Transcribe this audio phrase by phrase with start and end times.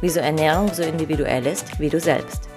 [0.00, 2.48] wieso Ernährung so individuell ist wie du selbst.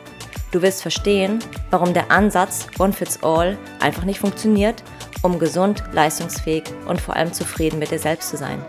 [0.52, 4.84] Du wirst verstehen, warum der Ansatz One Fits All einfach nicht funktioniert,
[5.22, 8.64] um gesund, leistungsfähig und vor allem zufrieden mit dir selbst zu sein.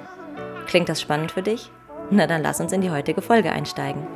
[0.66, 1.70] Klingt das spannend für dich?
[2.10, 4.06] Na dann lass uns in die heutige Folge einsteigen.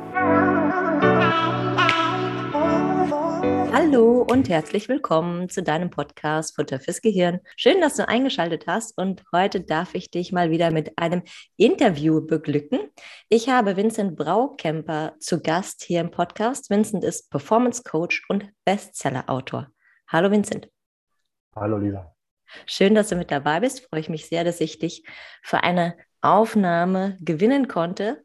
[3.77, 7.41] Hallo und herzlich willkommen zu deinem Podcast Futter fürs Gehirn.
[7.57, 11.23] Schön, dass du eingeschaltet hast und heute darf ich dich mal wieder mit einem
[11.57, 12.79] Interview beglücken.
[13.27, 16.69] Ich habe Vincent Braukemper zu Gast hier im Podcast.
[16.69, 19.67] Vincent ist Performance Coach und Bestseller-Autor.
[20.07, 20.69] Hallo Vincent.
[21.53, 22.15] Hallo Lisa.
[22.65, 23.85] Schön, dass du mit dabei bist.
[23.89, 25.05] Freue ich mich sehr, dass ich dich
[25.43, 28.24] für eine Aufnahme gewinnen konnte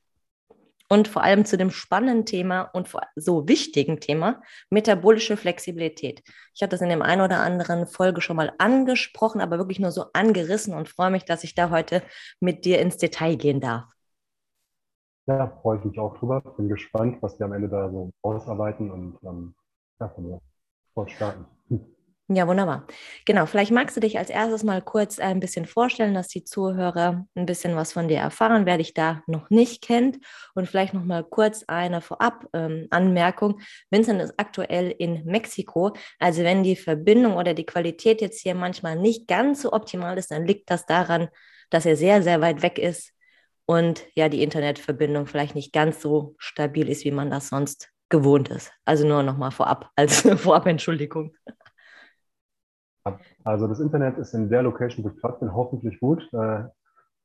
[0.90, 6.22] und vor allem zu dem spannenden Thema und so wichtigen Thema metabolische Flexibilität.
[6.52, 9.92] Ich hatte das in dem einen oder anderen Folge schon mal angesprochen, aber wirklich nur
[9.92, 12.02] so angerissen und freue mich, dass ich da heute
[12.40, 13.84] mit dir ins Detail gehen darf.
[15.26, 16.40] Ja, freue ich mich auch drüber.
[16.56, 19.54] Bin gespannt, was wir am Ende da so ausarbeiten und ähm,
[20.00, 20.40] ja, von mir
[20.92, 21.46] fortstarten.
[22.32, 22.86] Ja, wunderbar.
[23.26, 27.26] Genau, vielleicht magst du dich als erstes mal kurz ein bisschen vorstellen, dass die Zuhörer
[27.34, 30.18] ein bisschen was von dir erfahren, wer dich da noch nicht kennt.
[30.54, 33.58] Und vielleicht noch mal kurz eine Vorab-Anmerkung.
[33.58, 35.92] Ähm, Vincent ist aktuell in Mexiko.
[36.20, 40.30] Also wenn die Verbindung oder die Qualität jetzt hier manchmal nicht ganz so optimal ist,
[40.30, 41.30] dann liegt das daran,
[41.68, 43.12] dass er sehr, sehr weit weg ist
[43.66, 48.48] und ja, die Internetverbindung vielleicht nicht ganz so stabil ist, wie man das sonst gewohnt
[48.50, 48.72] ist.
[48.84, 51.34] Also nur noch mal vorab, als Vorab-Entschuldigung.
[53.44, 56.28] Also das Internet ist in der Location, gerade bin, hoffentlich gut.
[56.32, 56.64] Äh,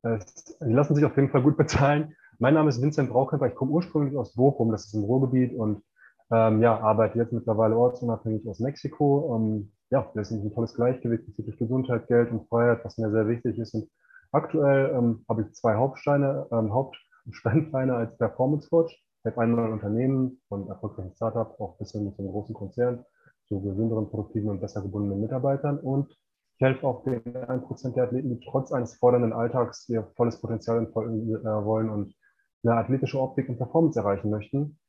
[0.04, 2.16] es, die lassen sich auf jeden Fall gut bezahlen.
[2.40, 3.48] Mein Name ist Vincent Braukemper.
[3.48, 5.84] Ich komme ursprünglich aus Bochum, das ist im Ruhrgebiet und
[6.32, 9.36] ähm, ja, arbeite jetzt mittlerweile ortsunabhängig aus Mexiko.
[9.36, 13.28] Ähm, ja, das ist ein tolles Gleichgewicht bezüglich Gesundheit, Geld und Freiheit, was mir sehr
[13.28, 13.74] wichtig ist.
[13.74, 13.90] Und
[14.32, 18.94] aktuell ähm, habe ich zwei Hauptsteine, ähm, Hauptstandbeine als Performance Coach.
[19.20, 23.06] Ich habe einmal ein Unternehmen und erfolgreichen Startup, auch ein bisschen mit einem großen Konzern
[23.48, 25.80] zu gesünderen, produktiven und besser gebundenen Mitarbeitern.
[25.80, 26.12] Und
[26.58, 30.78] ich helfe auch den 1% der Athleten, die trotz eines fordernden Alltags ihr volles Potenzial
[30.78, 32.16] entfalten äh, wollen und
[32.64, 34.80] eine athletische Optik und Performance erreichen möchten,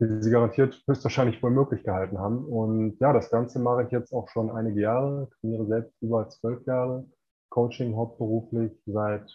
[0.00, 2.44] die sie garantiert höchstwahrscheinlich wohl möglich gehalten haben.
[2.44, 6.64] Und ja, das Ganze mache ich jetzt auch schon einige Jahre, trainiere selbst über zwölf
[6.66, 7.06] Jahre,
[7.50, 9.30] Coaching hauptberuflich seit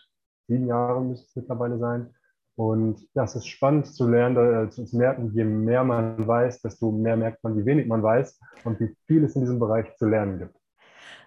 [0.47, 2.13] sieben Jahren müsste es mittlerweile sein.
[2.57, 6.91] Und ja, es ist spannend zu lernen, äh, zu merken, je mehr man weiß, desto
[6.91, 10.07] mehr merkt man, wie wenig man weiß und wie viel es in diesem Bereich zu
[10.07, 10.56] lernen gibt.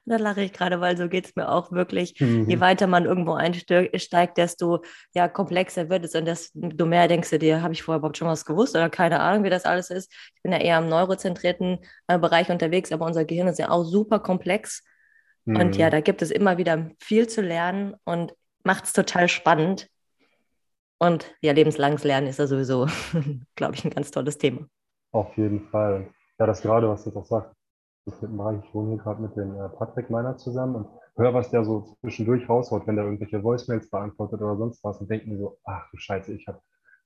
[0.06, 2.20] Da lache ich gerade, weil so geht es mir auch wirklich.
[2.20, 2.48] Mhm.
[2.48, 4.82] Je weiter man irgendwo einsteigt, desto
[5.14, 8.26] ja, komplexer wird es und desto mehr denkst du dir, habe ich vorher überhaupt schon
[8.26, 10.12] was gewusst oder keine Ahnung, wie das alles ist.
[10.34, 13.84] Ich bin ja eher im neurozentrierten äh, Bereich unterwegs, aber unser Gehirn ist ja auch
[13.84, 14.82] super komplex.
[15.44, 15.56] Mhm.
[15.56, 19.86] Und ja, da gibt es immer wieder viel zu lernen und macht es total spannend.
[21.02, 22.86] Und ja, lebenslanges Lernen ist ja sowieso,
[23.56, 24.66] glaube ich, ein ganz tolles Thema.
[25.12, 26.08] Auf jeden Fall.
[26.38, 27.54] Ja, das gerade, was du auch sagst,
[28.22, 31.50] dem Bereich, ich wohne hier gerade mit dem äh, Patrick Meiner zusammen und höre, was
[31.50, 35.38] der so zwischendurch raushaut, wenn der irgendwelche Voicemails beantwortet oder sonst was und denke mir
[35.38, 36.60] so, ach du Scheiße, ich habe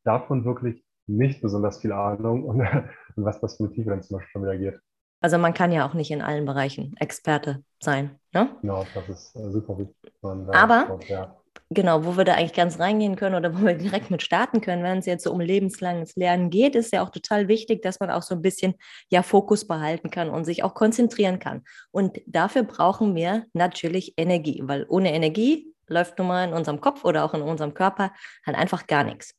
[0.04, 2.60] davon wirklich nicht besonders viel Ahnung und,
[3.16, 4.80] und was das für Tiefe dann zum Beispiel schon wieder geht.
[5.20, 8.18] Also man kann ja auch nicht in allen Bereichen Experte sein.
[8.32, 8.48] Ne?
[8.60, 10.12] Genau, das ist äh, super wichtig.
[10.22, 11.36] Aber kommt, ja
[11.70, 14.82] genau, wo wir da eigentlich ganz reingehen können oder wo wir direkt mit starten können,
[14.82, 18.10] wenn es jetzt so um lebenslanges Lernen geht, ist ja auch total wichtig, dass man
[18.10, 18.74] auch so ein bisschen
[19.10, 21.62] ja Fokus behalten kann und sich auch konzentrieren kann.
[21.90, 27.04] Und dafür brauchen wir natürlich Energie, weil ohne Energie läuft nun mal in unserem Kopf
[27.04, 28.12] oder auch in unserem Körper
[28.46, 29.34] halt einfach gar nichts.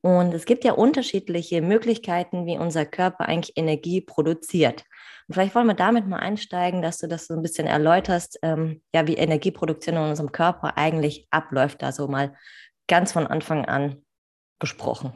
[0.00, 4.84] Und es gibt ja unterschiedliche Möglichkeiten, wie unser Körper eigentlich Energie produziert.
[5.28, 8.82] Und vielleicht wollen wir damit mal einsteigen, dass du das so ein bisschen erläuterst, ähm,
[8.94, 12.34] ja, wie Energieproduktion in unserem Körper eigentlich abläuft, also mal
[12.88, 14.02] ganz von Anfang an
[14.58, 15.12] gesprochen.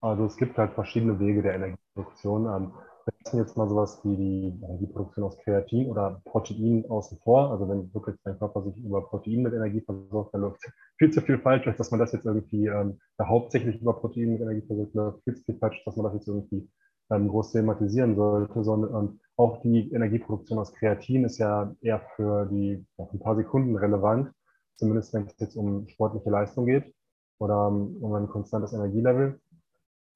[0.00, 2.46] Also es gibt halt verschiedene Wege der Energieproduktion.
[2.46, 2.72] Ähm,
[3.04, 7.50] wir lassen jetzt mal sowas wie die Energieproduktion aus Kreatin oder Protein außen vor.
[7.50, 10.60] Also wenn wirklich dein Körper sich über Protein mit Energie versorgt, dann läuft
[10.98, 14.66] viel zu viel falsch, dass man das jetzt irgendwie ähm, hauptsächlich über Protein mit Energie
[14.66, 16.68] versorgt, läuft viel zu viel falsch, dass man das jetzt irgendwie
[17.10, 22.46] ähm, groß thematisieren sollte, sondern ähm, auch die Energieproduktion aus Kreatin ist ja eher für
[22.46, 24.32] die ja, ein paar Sekunden relevant,
[24.76, 26.92] zumindest wenn es jetzt um sportliche Leistung geht
[27.38, 29.40] oder um ein konstantes Energielevel.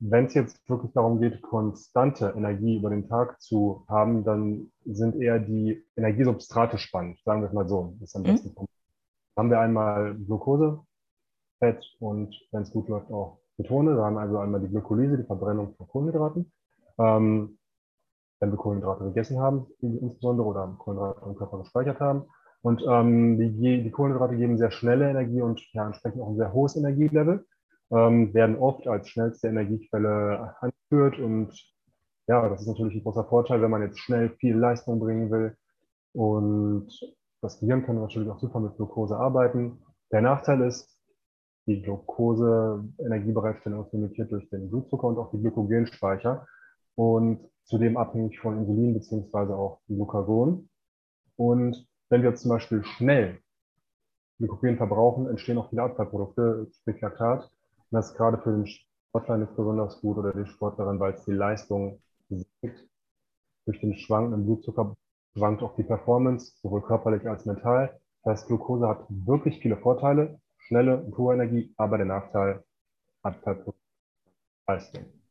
[0.01, 5.15] wenn es jetzt wirklich darum geht, konstante Energie über den Tag zu haben, dann sind
[5.15, 7.95] eher die Energiesubstrate spannend, sagen wir es mal so.
[8.01, 8.27] Das ist am mhm.
[8.27, 8.49] besten.
[8.49, 8.67] Mhm.
[9.37, 10.81] Haben wir einmal Glucose,
[11.61, 13.95] Fett und wenn es gut läuft auch Ketone.
[13.95, 16.53] Da haben wir also einmal die Glykolyse, die Verbrennung von Kohlenhydraten.
[17.03, 17.59] Ähm,
[18.43, 22.25] wenn wir Kohlenhydrate gegessen haben, insbesondere oder Kohlenhydrate im Körper gespeichert haben.
[22.61, 26.53] Und ähm, die, die, Kohlenhydrate geben sehr schnelle Energie und ja, entsprechend auch ein sehr
[26.53, 27.47] hohes Energielevel,
[27.93, 31.21] ähm, werden oft als schnellste Energiequelle angeführt.
[31.21, 31.53] Und
[32.27, 35.57] ja, das ist natürlich ein großer Vorteil, wenn man jetzt schnell viel Leistung bringen will.
[36.13, 36.89] Und
[37.43, 39.79] das Gehirn kann natürlich auch super mit Glucose arbeiten.
[40.11, 40.99] Der Nachteil ist,
[41.67, 46.45] die Glucose-Energiebereitstellung ist limitiert durch den Blutzucker und auch die Glykogenspeicher
[46.95, 50.69] und zudem abhängig von Insulin beziehungsweise auch Glucagon.
[51.37, 53.41] Und wenn wir zum Beispiel schnell
[54.39, 57.45] Glykogen verbrauchen, entstehen auch viele Abfallprodukte, sprich Laktat.
[57.45, 61.25] Und das ist gerade für den Sportler nicht besonders gut oder die Sportlerin, weil es
[61.25, 62.89] die Leistung sinkt.
[63.65, 64.97] Durch den schwankenden Blutzucker
[65.37, 68.01] schwankt auch die Performance, sowohl körperlich als mental.
[68.25, 72.65] Das heißt, Glucose hat wirklich viele Vorteile, schnelle und hohe Energie, aber der Nachteil
[73.23, 73.81] Abfallprodukte.
[74.67, 75.22] Leistung.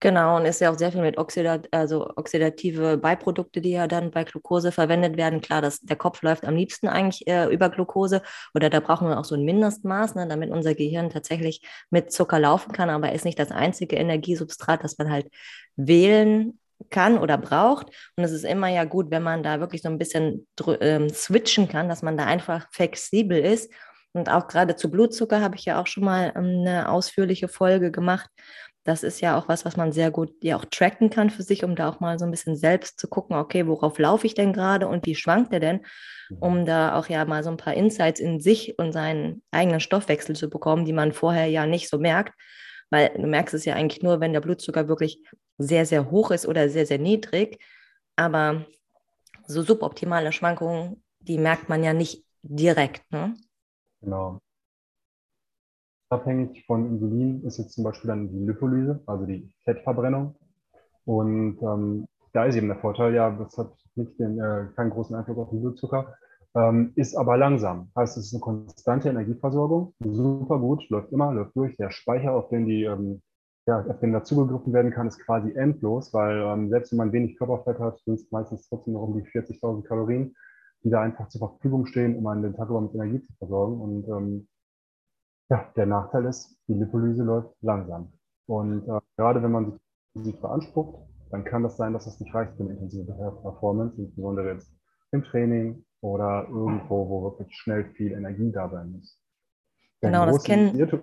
[0.00, 4.12] Genau, und ist ja auch sehr viel mit Oxidat also oxidative Beiprodukte, die ja dann
[4.12, 5.40] bei Glucose verwendet werden.
[5.40, 8.22] Klar, dass der Kopf läuft am liebsten eigentlich äh, über Glucose
[8.54, 12.38] oder da brauchen wir auch so ein Mindestmaß, ne, damit unser Gehirn tatsächlich mit Zucker
[12.38, 15.26] laufen kann, aber ist nicht das einzige Energiesubstrat, das man halt
[15.74, 16.60] wählen
[16.90, 17.88] kann oder braucht.
[18.16, 20.46] Und es ist immer ja gut, wenn man da wirklich so ein bisschen
[20.80, 23.72] ähm, switchen kann, dass man da einfach flexibel ist.
[24.12, 27.90] Und auch gerade zu Blutzucker habe ich ja auch schon mal ähm, eine ausführliche Folge
[27.90, 28.30] gemacht.
[28.88, 31.62] Das ist ja auch was, was man sehr gut ja auch tracken kann für sich,
[31.62, 34.54] um da auch mal so ein bisschen selbst zu gucken, okay, worauf laufe ich denn
[34.54, 35.80] gerade und wie schwankt der denn,
[36.40, 36.64] um mhm.
[36.64, 40.48] da auch ja mal so ein paar Insights in sich und seinen eigenen Stoffwechsel zu
[40.48, 42.32] bekommen, die man vorher ja nicht so merkt.
[42.88, 45.22] Weil du merkst es ja eigentlich nur, wenn der Blutzucker wirklich
[45.58, 47.62] sehr, sehr hoch ist oder sehr, sehr niedrig.
[48.16, 48.64] Aber
[49.46, 53.02] so suboptimale Schwankungen, die merkt man ja nicht direkt.
[53.12, 53.34] Ne?
[54.00, 54.40] Genau
[56.10, 60.34] abhängig von Insulin ist jetzt zum Beispiel dann die Lipolyse, also die Fettverbrennung.
[61.04, 65.16] Und ähm, da ist eben der Vorteil, ja, das hat nicht den, äh, keinen großen
[65.16, 66.14] Einfluss auf den Blutzucker,
[66.54, 67.90] ähm, ist aber langsam.
[67.96, 71.76] Heißt, es ist eine konstante Energieversorgung, super gut, läuft immer, läuft durch.
[71.76, 73.22] Der Speicher, auf den die ähm,
[73.68, 77.36] ja, auf den dazugegriffen werden kann, ist quasi endlos, weil ähm, selbst wenn man wenig
[77.36, 80.34] Körperfett hat, sind es meistens trotzdem noch um die 40.000 Kalorien,
[80.82, 83.78] die da einfach zur Verfügung stehen, um einen den Tag über mit Energie zu versorgen.
[83.78, 84.48] Und ähm,
[85.50, 88.12] ja, der Nachteil ist, die Lipolyse läuft langsam.
[88.46, 89.80] Und äh, gerade wenn man sich
[90.14, 93.12] intensiv beansprucht, dann kann das sein, dass das nicht reicht für eine intensive
[93.42, 94.72] Performance, insbesondere jetzt
[95.12, 99.18] im Training oder irgendwo, wo wirklich schnell viel Energie da sein muss.
[100.02, 100.76] Der genau, das kennen.
[100.78, 101.02] Irrtum,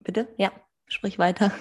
[0.00, 0.28] Bitte?
[0.36, 0.50] Ja,
[0.86, 1.52] sprich weiter.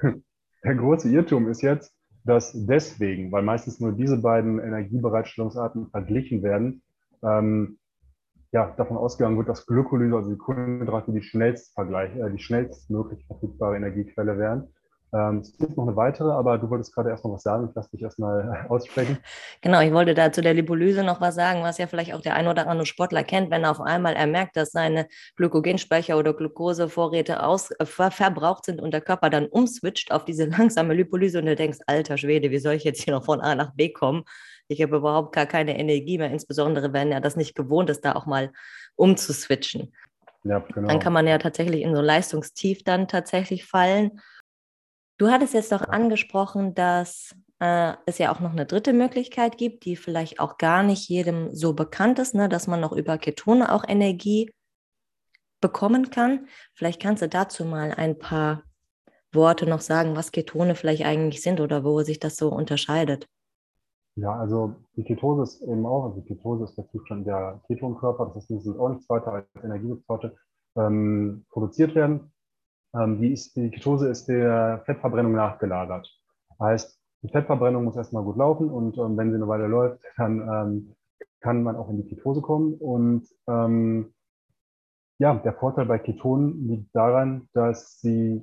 [0.64, 1.94] Der große Irrtum ist jetzt,
[2.24, 6.82] dass deswegen, weil meistens nur diese beiden Energiebereitstellungsarten verglichen werden,
[7.22, 7.78] ähm,
[8.52, 13.76] ja, davon ausgegangen wird, dass Glykolyse, also die Kohlenhydrate, die schnellst äh, die schnellstmöglich verfügbare
[13.76, 14.68] Energiequelle wären.
[15.12, 17.68] Ähm, es gibt noch eine weitere, aber du wolltest gerade erst noch was sagen.
[17.68, 19.18] Ich lasse dich erstmal aussprechen.
[19.62, 22.34] Genau, ich wollte da zu der Lipolyse noch was sagen, was ja vielleicht auch der
[22.34, 26.34] ein oder andere Sportler kennt, wenn er auf einmal er merkt, dass seine Glykogenspeicher oder
[26.34, 31.38] Glukosevorräte aus, äh, ver verbraucht sind und der Körper dann umswitcht auf diese langsame Lipolyse
[31.38, 33.90] und du denkst, alter Schwede, wie soll ich jetzt hier noch von A nach B
[33.90, 34.24] kommen?
[34.68, 38.14] Ich habe überhaupt gar keine Energie mehr, insbesondere wenn er das nicht gewohnt ist, da
[38.14, 38.52] auch mal
[38.96, 39.92] umzuswitchen.
[40.44, 40.88] Ja, genau.
[40.88, 44.20] Dann kann man ja tatsächlich in so Leistungstief dann tatsächlich fallen.
[45.18, 49.84] Du hattest jetzt noch angesprochen, dass äh, es ja auch noch eine dritte Möglichkeit gibt,
[49.84, 53.72] die vielleicht auch gar nicht jedem so bekannt ist, ne, dass man noch über Ketone
[53.72, 54.50] auch Energie
[55.60, 56.46] bekommen kann.
[56.74, 58.62] Vielleicht kannst du dazu mal ein paar
[59.32, 63.26] Worte noch sagen, was Ketone vielleicht eigentlich sind oder wo sich das so unterscheidet.
[64.20, 68.26] Ja, also die Ketose ist eben auch, also die Ketose ist der Zustand der Ketonkörper,
[68.26, 70.36] das heißt, die sind auch nichts weiter als Energiesubstrate,
[70.76, 72.32] ähm, produziert werden.
[72.94, 76.10] Ähm, die, ist, die Ketose ist der Fettverbrennung nachgelagert.
[76.58, 80.40] Heißt, die Fettverbrennung muss erstmal gut laufen und ähm, wenn sie eine Weile läuft, dann
[80.40, 80.96] ähm,
[81.40, 82.74] kann man auch in die Ketose kommen.
[82.74, 84.14] Und ähm,
[85.18, 88.42] ja, der Vorteil bei Ketonen liegt daran, dass sie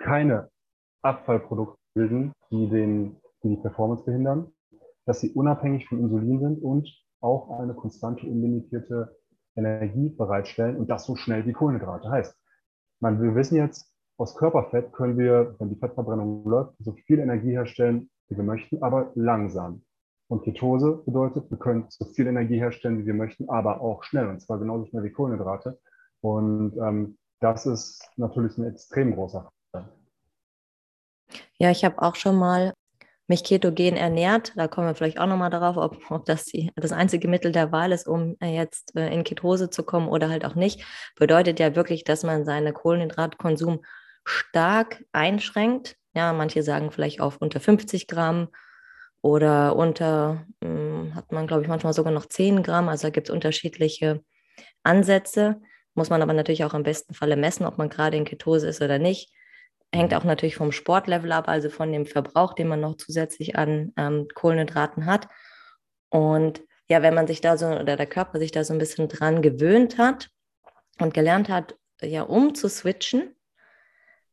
[0.00, 0.50] keine
[1.02, 4.52] Abfallprodukte bilden, die, den, die die Performance behindern
[5.08, 6.86] dass sie unabhängig von Insulin sind und
[7.20, 9.16] auch eine konstante, unlimitierte
[9.56, 12.10] Energie bereitstellen und das so schnell wie Kohlenhydrate.
[12.10, 12.36] Heißt,
[13.00, 17.52] man, wir wissen jetzt, aus Körperfett können wir, wenn die Fettverbrennung läuft, so viel Energie
[17.52, 19.82] herstellen, wie wir möchten, aber langsam.
[20.28, 24.28] Und Ketose bedeutet, wir können so viel Energie herstellen, wie wir möchten, aber auch schnell,
[24.28, 25.80] und zwar genauso schnell wie Kohlenhydrate.
[26.20, 29.90] Und ähm, das ist natürlich ein extrem großer Vorteil.
[31.56, 32.74] Ja, ich habe auch schon mal
[33.28, 34.52] mich ketogen ernährt.
[34.56, 37.70] Da kommen wir vielleicht auch nochmal darauf, ob, ob das die, das einzige Mittel der
[37.70, 40.82] Wahl ist, um äh, jetzt äh, in Ketose zu kommen oder halt auch nicht.
[41.14, 43.84] Bedeutet ja wirklich, dass man seinen Kohlenhydratkonsum
[44.24, 45.96] stark einschränkt.
[46.14, 48.48] Ja, manche sagen vielleicht auf unter 50 Gramm
[49.20, 52.88] oder unter, hm, hat man, glaube ich, manchmal sogar noch 10 Gramm.
[52.88, 54.22] Also da gibt es unterschiedliche
[54.82, 55.60] Ansätze.
[55.94, 58.80] Muss man aber natürlich auch im besten Falle messen, ob man gerade in Ketose ist
[58.80, 59.32] oder nicht.
[59.94, 63.92] Hängt auch natürlich vom Sportlevel ab, also von dem Verbrauch, den man noch zusätzlich an
[63.96, 65.28] ähm, Kohlenhydraten hat.
[66.10, 69.08] Und ja, wenn man sich da so oder der Körper sich da so ein bisschen
[69.08, 70.30] dran gewöhnt hat
[71.00, 73.34] und gelernt hat, ja, umzuswitchen,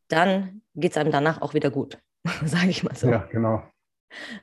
[0.10, 2.00] dann geht es einem danach auch wieder gut,
[2.46, 3.10] sage ich mal so.
[3.10, 3.64] Ja, genau.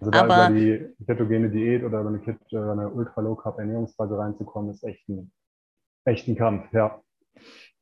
[0.01, 4.83] Also da Aber, über die ketogene Diät oder über eine, Ket eine Ultra-Low-Carb-Ernährungsphase reinzukommen, ist
[4.83, 5.31] echt ein,
[6.05, 7.03] echt ein Kampf, ja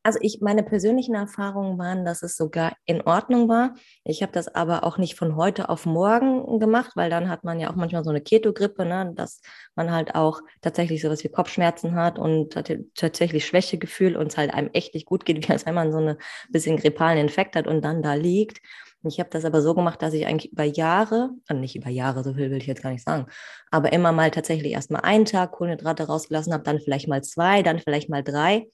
[0.02, 3.74] also ich, meine persönlichen Erfahrungen waren, dass es sogar in Ordnung war.
[4.04, 7.60] Ich habe das aber auch nicht von heute auf morgen gemacht, weil dann hat man
[7.60, 9.42] ja auch manchmal so eine Ketogrippe, ne, dass
[9.74, 12.54] man halt auch tatsächlich sowas wie Kopfschmerzen hat und
[12.94, 15.98] tatsächlich Schwächegefühl und es halt einem echt nicht gut geht, wie als wenn man so
[15.98, 16.16] eine
[16.48, 18.60] bisschen grippalen Infekt hat und dann da liegt.
[19.02, 22.22] Ich habe das aber so gemacht, dass ich eigentlich über Jahre, äh nicht über Jahre,
[22.22, 23.26] so viel will ich jetzt gar nicht sagen,
[23.70, 27.78] aber immer mal tatsächlich erstmal einen Tag Kohlenhydrate rausgelassen habe, dann vielleicht mal zwei, dann
[27.78, 28.66] vielleicht mal drei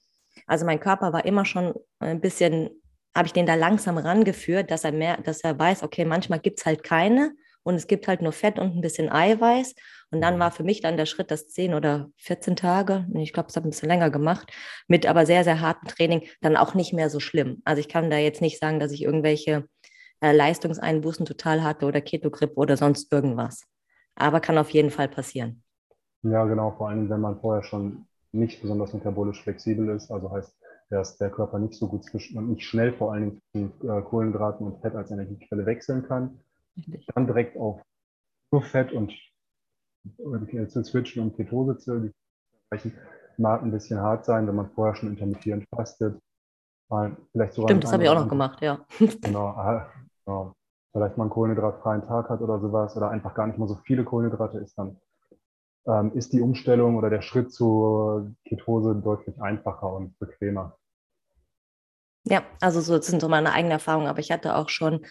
[0.45, 2.69] also mein Körper war immer schon ein bisschen,
[3.15, 6.59] habe ich den da langsam rangeführt, dass er mehr, dass er weiß, okay, manchmal gibt
[6.59, 9.75] es halt keine und es gibt halt nur Fett und ein bisschen Eiweiß.
[10.11, 13.49] Und dann war für mich dann der Schritt, das 10 oder 14 Tage, ich glaube,
[13.49, 14.51] es hat ein bisschen länger gemacht,
[14.87, 17.61] mit aber sehr, sehr hartem Training, dann auch nicht mehr so schlimm.
[17.65, 19.67] Also ich kann da jetzt nicht sagen, dass ich irgendwelche
[20.21, 23.63] äh, Leistungseinbußen total hatte oder Ketogrip oder sonst irgendwas.
[24.15, 25.61] Aber kann auf jeden Fall passieren.
[26.23, 30.55] Ja, genau, vor allem, wenn man vorher schon nicht besonders metabolisch flexibel ist, also heißt,
[30.89, 34.01] dass der Körper nicht so gut zwischen und nicht schnell vor allen Dingen zwischen äh,
[34.01, 36.39] Kohlenhydraten und Fett als Energiequelle wechseln kann,
[37.13, 37.81] dann direkt auf
[38.51, 39.13] nur Fett und
[40.19, 42.11] äh, zu switchen und Ketose zu
[42.71, 42.93] erreichen,
[43.37, 46.19] mag ein bisschen hart sein, wenn man vorher schon intermittierend fastet.
[47.31, 48.85] Vielleicht sogar Stimmt, das habe ich auch noch gemacht, ja.
[49.21, 49.53] Genau,
[50.25, 50.53] genau,
[50.93, 54.05] vielleicht mal einen kohlenhydratfreien Tag hat oder sowas oder einfach gar nicht mal so viele
[54.05, 54.97] Kohlenhydrate isst, dann
[55.87, 60.77] ähm, ist die Umstellung oder der Schritt zur Ketose deutlich einfacher und bequemer.
[62.25, 65.05] Ja, also so das sind so meine eigenen Erfahrungen, aber ich hatte auch schon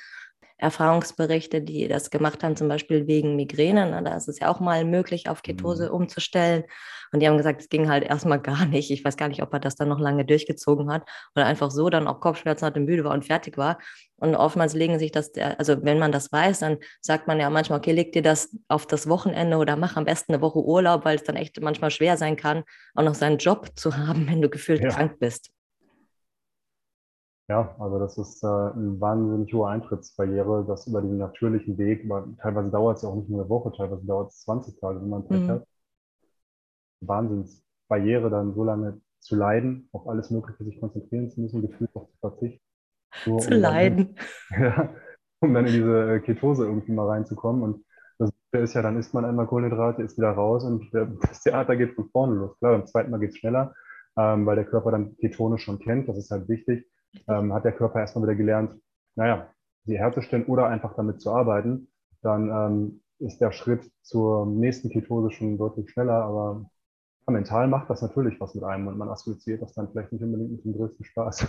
[0.59, 3.91] Erfahrungsberichte, die das gemacht haben, zum Beispiel wegen Migräne.
[3.91, 4.03] Ne?
[4.03, 5.95] Da ist es ja auch mal möglich, auf Ketose mhm.
[5.95, 6.65] umzustellen.
[7.13, 8.91] Und die haben gesagt, es ging halt erstmal gar nicht.
[8.91, 11.91] Ich weiß gar nicht, ob er das dann noch lange durchgezogen hat oder einfach so
[11.91, 13.79] dann auch Kopfschmerzen hatte, müde war und fertig war.
[14.19, 17.79] Und oftmals legen sich das, also wenn man das weiß, dann sagt man ja manchmal,
[17.79, 21.17] okay, leg dir das auf das Wochenende oder mach am besten eine Woche Urlaub, weil
[21.17, 24.49] es dann echt manchmal schwer sein kann, auch noch seinen Job zu haben, wenn du
[24.49, 24.89] gefühlt ja.
[24.89, 25.51] krank bist.
[27.49, 32.26] Ja, also das ist äh, eine wahnsinnig hohe Eintrittsbarriere, das über den natürlichen Weg, aber
[32.38, 35.29] teilweise dauert es auch nicht nur eine Woche, teilweise dauert es 20 Tage, wenn man
[35.29, 35.50] Pech mhm.
[35.50, 35.67] hat.
[37.03, 42.09] Wahnsinnsbarriere, dann so lange zu leiden, auf alles Mögliche sich konzentrieren zu müssen, gefühlt auf
[42.11, 42.61] zu verzichten.
[43.25, 44.17] So, zu um leiden.
[44.50, 44.95] Dann, ja,
[45.41, 47.62] um dann in diese äh, Ketose irgendwie mal reinzukommen.
[47.62, 47.85] Und
[48.19, 50.91] das ist ja, dann isst man einmal Kohlenhydrate, ist wieder raus und
[51.23, 52.59] das Theater geht von vorne los.
[52.59, 53.75] Klar, beim zweiten Mal geht es schneller,
[54.17, 56.87] ähm, weil der Körper dann Ketone schon kennt, das ist halt wichtig
[57.29, 58.81] ähm, hat der Körper erstmal wieder gelernt,
[59.15, 59.49] naja,
[59.85, 61.89] sie herzustellen oder einfach damit zu arbeiten,
[62.23, 66.69] dann ähm, ist der Schritt zur nächsten Ketose schon deutlich schneller, aber
[67.27, 70.53] mental macht das natürlich was mit einem und man assoziiert das dann vielleicht nicht unbedingt
[70.53, 71.47] mit dem größten Spaß.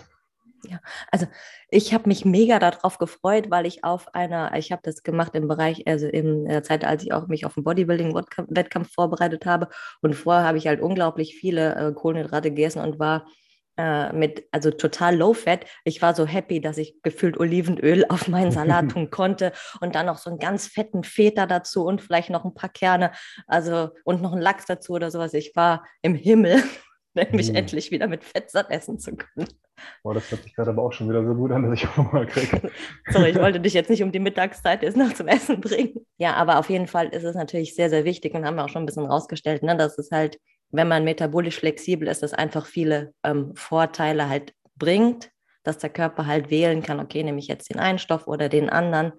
[0.63, 0.79] Ja,
[1.11, 1.27] also
[1.69, 5.47] ich habe mich mega darauf gefreut, weil ich auf einer, ich habe das gemacht im
[5.47, 9.69] Bereich, also in der Zeit, als ich auch mich auf einen Bodybuilding-Wettkampf vorbereitet habe.
[10.01, 13.27] Und vorher habe ich halt unglaublich viele äh, Kohlenhydrate gegessen und war
[13.77, 15.65] äh, mit, also total low fat.
[15.83, 20.07] Ich war so happy, dass ich gefühlt Olivenöl auf meinen Salat tun konnte und dann
[20.07, 23.11] noch so einen ganz fetten Feta dazu und vielleicht noch ein paar Kerne,
[23.45, 25.33] also und noch einen Lachs dazu oder sowas.
[25.35, 26.63] Ich war im Himmel,
[27.31, 27.55] mich mm.
[27.55, 29.47] endlich wieder mit Fett satt essen zu können.
[30.03, 32.25] Boah, das hört sich gerade aber auch schon wieder so gut an, dass ich Hunger
[32.25, 32.71] kriege.
[33.09, 36.05] Sorry, ich wollte dich jetzt nicht um die Mittagszeit jetzt noch zum Essen bringen.
[36.17, 38.69] Ja, aber auf jeden Fall ist es natürlich sehr, sehr wichtig und haben wir auch
[38.69, 40.39] schon ein bisschen rausgestellt, ne, dass es halt
[40.71, 45.31] wenn man metabolisch flexibel ist, das einfach viele ähm, Vorteile halt bringt,
[45.63, 48.69] dass der Körper halt wählen kann, okay, nehme ich jetzt den einen Stoff oder den
[48.69, 49.13] anderen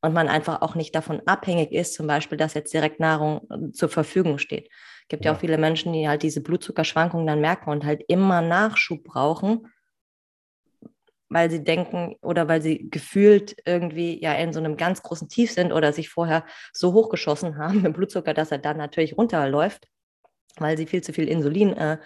[0.00, 3.70] und man einfach auch nicht davon abhängig ist, zum Beispiel, dass jetzt direkt Nahrung äh,
[3.72, 4.68] zur Verfügung steht.
[5.12, 5.32] Es gibt ja.
[5.32, 9.68] ja auch viele Menschen, die halt diese Blutzuckerschwankungen dann merken und halt immer Nachschub brauchen,
[11.28, 15.52] weil sie denken oder weil sie gefühlt irgendwie ja in so einem ganz großen Tief
[15.52, 19.88] sind oder sich vorher so hochgeschossen haben mit Blutzucker, dass er dann natürlich runterläuft
[20.58, 21.98] weil sie viel zu viel Insulin äh,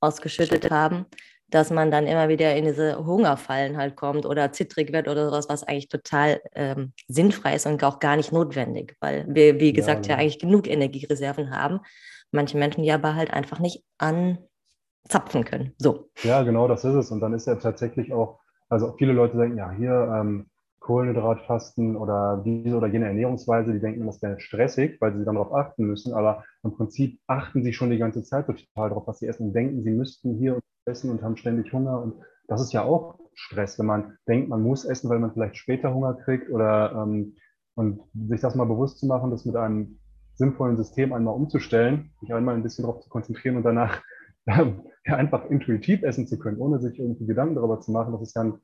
[0.00, 1.06] ausgeschüttet haben.
[1.50, 5.48] dass man dann immer wieder in diese Hungerfallen halt kommt oder zittrig wird oder sowas,
[5.48, 10.06] was eigentlich total ähm, sinnfrei ist und auch gar nicht notwendig, weil wir, wie gesagt,
[10.06, 11.80] ja, ja eigentlich genug Energiereserven haben.
[12.30, 15.74] Manche Menschen die aber halt einfach nicht anzapfen können.
[15.78, 16.10] So.
[16.22, 17.10] Ja, genau, das ist es.
[17.10, 20.46] Und dann ist ja tatsächlich auch, also viele Leute denken, ja, hier ähm,
[20.80, 25.52] Kohlenhydratfasten oder diese oder jene Ernährungsweise, die denken, das wäre stressig, weil sie dann darauf
[25.52, 26.14] achten müssen.
[26.14, 29.52] Aber im Prinzip achten sie schon die ganze Zeit total darauf, was sie essen und
[29.52, 32.00] denken, sie müssten hier essen und haben ständig Hunger.
[32.00, 32.14] Und
[32.46, 35.94] das ist ja auch Stress, wenn man denkt, man muss essen, weil man vielleicht später
[35.94, 37.36] Hunger kriegt oder ähm,
[37.74, 40.00] und sich das mal bewusst zu machen, das mit einem
[40.38, 44.02] sinnvollen System einmal umzustellen, sich einmal ein bisschen darauf zu konzentrieren und danach
[44.46, 48.12] ja, einfach intuitiv essen zu können, ohne sich irgendwie Gedanken darüber zu machen.
[48.12, 48.58] Das ist ja ein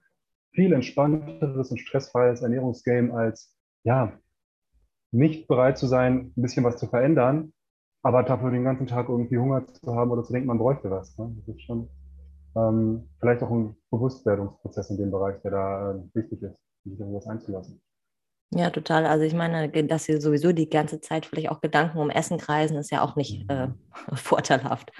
[0.52, 4.12] viel entspannteres und stressfreies Ernährungsgame als ja
[5.10, 7.52] nicht bereit zu sein, ein bisschen was zu verändern,
[8.02, 11.16] aber dafür den ganzen Tag irgendwie Hunger zu haben oder zu denken, man bräuchte was.
[11.18, 11.34] Ne?
[11.36, 11.88] Das ist schon
[12.56, 17.12] ähm, vielleicht auch ein Bewusstwerdungsprozess in dem Bereich, der da äh, wichtig ist, sich auf
[17.12, 17.80] was einzulassen.
[18.54, 19.06] Ja, total.
[19.06, 22.76] Also ich meine, dass sie sowieso die ganze Zeit vielleicht auch Gedanken um Essen kreisen,
[22.76, 23.68] ist ja auch nicht äh,
[24.14, 24.92] vorteilhaft.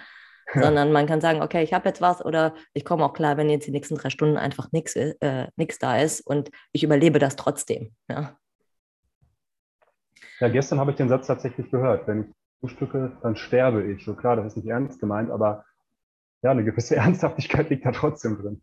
[0.55, 0.65] Ja.
[0.65, 3.49] Sondern man kann sagen, okay, ich habe jetzt was oder ich komme auch klar, wenn
[3.49, 5.15] jetzt die nächsten drei Stunden einfach nichts äh,
[5.81, 7.95] da ist und ich überlebe das trotzdem.
[8.09, 8.37] Ja,
[10.41, 12.07] ja gestern habe ich den Satz tatsächlich gehört.
[12.07, 12.27] Wenn ich
[12.61, 14.05] frühstücke, dann sterbe ich.
[14.05, 15.65] So klar, das ist nicht ernst gemeint, aber
[16.43, 18.63] ja, eine gewisse Ernsthaftigkeit liegt da trotzdem drin.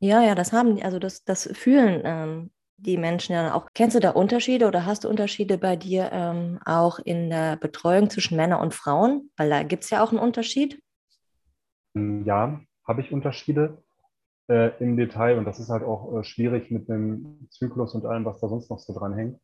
[0.00, 3.66] Ja, ja, das haben, also das, das fühlen ähm, die Menschen ja auch.
[3.74, 8.10] Kennst du da Unterschiede oder hast du Unterschiede bei dir ähm, auch in der Betreuung
[8.10, 9.30] zwischen Männern und Frauen?
[9.36, 10.82] Weil da gibt es ja auch einen Unterschied.
[11.94, 13.82] Hm, ja, habe ich Unterschiede
[14.48, 18.24] äh, im Detail und das ist halt auch äh, schwierig mit dem Zyklus und allem,
[18.24, 19.40] was da sonst noch so dran hängt.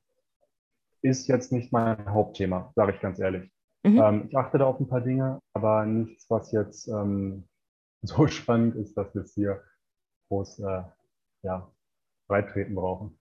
[1.02, 3.50] Ist jetzt nicht mein Hauptthema, sage ich ganz ehrlich.
[3.84, 3.98] Mhm.
[3.98, 7.48] Ähm, ich achte da auf ein paar Dinge, aber nichts, was jetzt ähm,
[8.02, 9.62] so spannend ist, dass wir es hier
[10.28, 10.82] groß äh,
[11.42, 11.70] ja,
[12.26, 13.18] breitreten brauchen.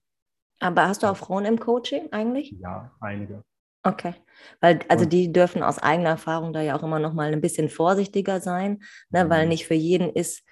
[0.60, 2.54] Aber hast du auch Frauen im Coaching eigentlich?
[2.58, 3.42] Ja, einige.
[3.82, 4.14] Okay,
[4.60, 7.68] weil also die dürfen aus eigener Erfahrung da ja auch immer noch mal ein bisschen
[7.68, 9.30] vorsichtiger sein, ne, mhm.
[9.30, 10.42] weil nicht für jeden ist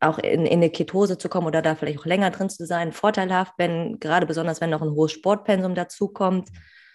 [0.00, 2.92] auch in, in eine Ketose zu kommen oder da vielleicht auch länger drin zu sein,
[2.92, 6.48] vorteilhaft, wenn gerade besonders wenn noch ein hohes Sportpensum dazukommt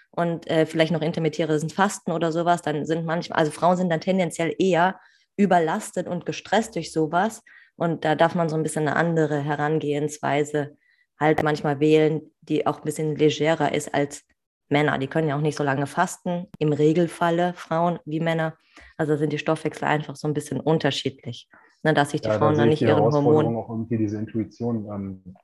[0.09, 4.01] und äh, vielleicht noch intermittierendes Fasten oder sowas, dann sind manchmal, also Frauen sind dann
[4.01, 4.99] tendenziell eher
[5.37, 7.43] überlastet und gestresst durch sowas.
[7.75, 10.75] Und da darf man so ein bisschen eine andere Herangehensweise
[11.19, 14.23] halt manchmal wählen, die auch ein bisschen legerer ist als
[14.69, 14.97] Männer.
[14.97, 18.55] Die können ja auch nicht so lange fasten, im Regelfalle Frauen wie Männer.
[18.97, 21.49] Also sind die Stoffwechsel einfach so ein bisschen unterschiedlich,
[21.83, 23.55] ne, dass sich die ja, Frauen da dann nicht ihren Hormonen...
[23.55, 25.35] auch irgendwie diese Intuition ähm,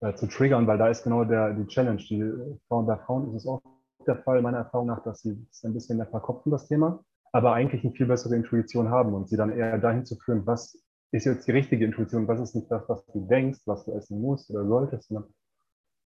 [0.00, 1.96] äh, zu triggern, weil da ist genau der, die Challenge.
[1.96, 3.62] Die Frauen, bei Frauen ist es auch
[4.06, 7.02] der Fall, meiner Erfahrung nach, dass sie es ein bisschen mehr verkopfen, das Thema
[7.34, 10.78] aber eigentlich eine viel bessere Intuition haben und sie dann eher dahin zu führen, was
[11.14, 14.20] ist jetzt die richtige Intuition, was ist nicht das, was du denkst, was du essen
[14.20, 15.12] musst oder solltest.
[15.12, 15.24] Ne?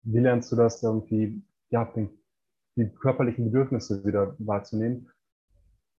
[0.02, 1.92] Wie lernst du das irgendwie, ja,
[2.76, 5.10] die körperlichen Bedürfnisse wieder wahrzunehmen?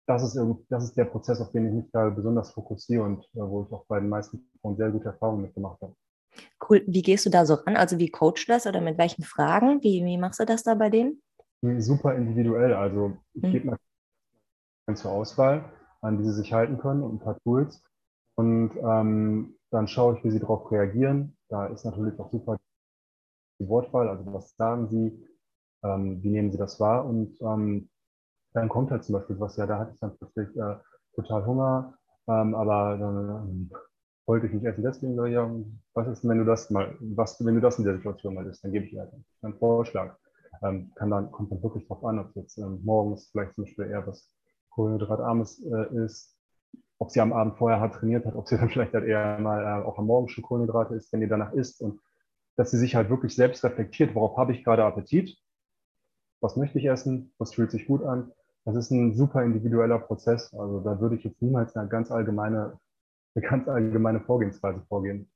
[0.06, 3.40] Das ist, das ist der Prozess, auf den ich mich da besonders fokussiere und äh,
[3.40, 5.94] wo ich auch bei den meisten Frauen sehr gute Erfahrungen mitgemacht habe.
[6.66, 6.82] Cool.
[6.86, 7.76] Wie gehst du da so ran?
[7.76, 9.82] Also wie coachst du das oder mit welchen Fragen?
[9.82, 11.20] Wie, wie machst du das da bei denen?
[11.78, 12.72] Super individuell.
[12.72, 13.52] Also ich hm.
[13.52, 17.82] gebe mal zur Auswahl, an die sie sich halten können und ein paar Tools.
[18.36, 21.36] Und ähm, dann schaue ich, wie sie darauf reagieren.
[21.48, 22.56] Da ist natürlich auch super
[23.58, 25.26] die Wortwahl, also was sagen sie,
[25.82, 27.88] ähm, wie nehmen sie das wahr und ähm,
[28.54, 30.76] dann kommt halt zum Beispiel was, ja, da hatte ich dann plötzlich äh,
[31.14, 31.94] total Hunger,
[32.28, 33.76] ähm, aber dann äh,
[34.26, 35.50] wollte ich nicht essen, deswegen, ja,
[35.94, 38.64] was ist, wenn du das mal, was, wenn du das in der Situation mal isst,
[38.64, 40.16] dann gebe ich dir halt einen Vorschlag.
[40.62, 43.86] Ähm, kann dann, kommt dann wirklich drauf an, ob jetzt ähm, morgens vielleicht zum Beispiel
[43.86, 44.30] eher was
[44.70, 46.35] kohlenhydratarmes äh, ist,
[46.98, 49.62] ob sie am Abend vorher hart trainiert hat, ob sie dann vielleicht halt eher mal
[49.62, 52.00] äh, auch am Morgen schon Kohlenhydrate isst, wenn ihr danach isst und
[52.56, 55.36] dass sie sich halt wirklich selbst reflektiert, worauf habe ich gerade Appetit,
[56.40, 58.32] was möchte ich essen, was fühlt sich gut an.
[58.64, 60.52] Das ist ein super individueller Prozess.
[60.54, 62.78] Also da würde ich jetzt niemals eine ganz allgemeine,
[63.34, 65.30] eine ganz allgemeine Vorgehensweise vorgehen.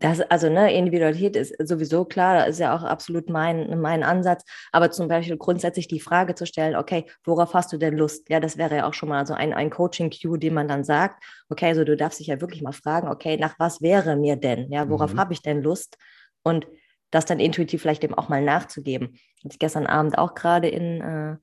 [0.00, 4.44] Das, also ne, Individualität ist sowieso klar, das ist ja auch absolut mein, mein Ansatz.
[4.72, 8.28] Aber zum Beispiel grundsätzlich die Frage zu stellen, okay, worauf hast du denn Lust?
[8.28, 11.22] Ja, das wäre ja auch schon mal so ein, ein Coaching-Cue, den man dann sagt,
[11.48, 14.70] okay, also du darfst dich ja wirklich mal fragen, okay, nach was wäre mir denn?
[14.70, 15.20] Ja, worauf mhm.
[15.20, 15.96] habe ich denn Lust?
[16.42, 16.66] Und
[17.10, 19.18] das dann intuitiv vielleicht eben auch mal nachzugeben.
[19.38, 21.36] Hatte ich gestern Abend auch gerade in äh,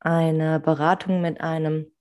[0.00, 1.93] einer Beratung mit einem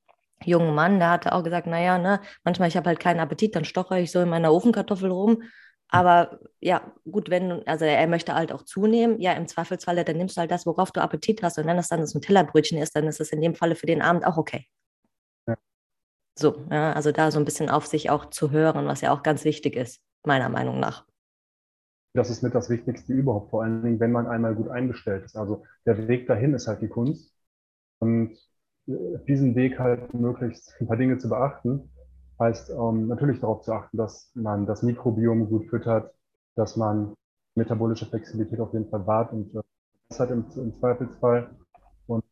[0.45, 3.65] jungen Mann, der hatte auch gesagt, naja, ne, manchmal ich habe halt keinen Appetit, dann
[3.65, 5.41] stoche ich so in meiner Ofenkartoffel rum.
[5.41, 5.49] Hm.
[5.89, 10.37] Aber ja, gut, wenn, also er möchte halt auch zunehmen, ja, im Zweifelsfalle, dann nimmst
[10.37, 13.07] du halt das, worauf du Appetit hast und wenn das dann das Nutella-Brötchen ist, dann
[13.07, 14.67] ist das in dem Falle für den Abend auch okay.
[16.35, 19.21] So, ja, also da so ein bisschen auf sich auch zu hören, was ja auch
[19.21, 21.05] ganz wichtig ist, meiner Meinung nach.
[22.15, 25.35] Das ist mit das Wichtigste überhaupt, vor allen Dingen, wenn man einmal gut eingestellt ist.
[25.35, 27.33] Also der Weg dahin ist halt die Kunst.
[27.99, 28.37] Und
[28.85, 31.89] diesem Weg halt möglichst ein paar Dinge zu beachten,
[32.39, 36.13] heißt ähm, natürlich darauf zu achten, dass man das Mikrobiom gut füttert,
[36.55, 37.13] dass man
[37.55, 39.61] metabolische Flexibilität auf jeden Fall wahrt und äh,
[40.09, 41.49] das hat im, im Zweifelsfall.
[42.07, 42.23] Und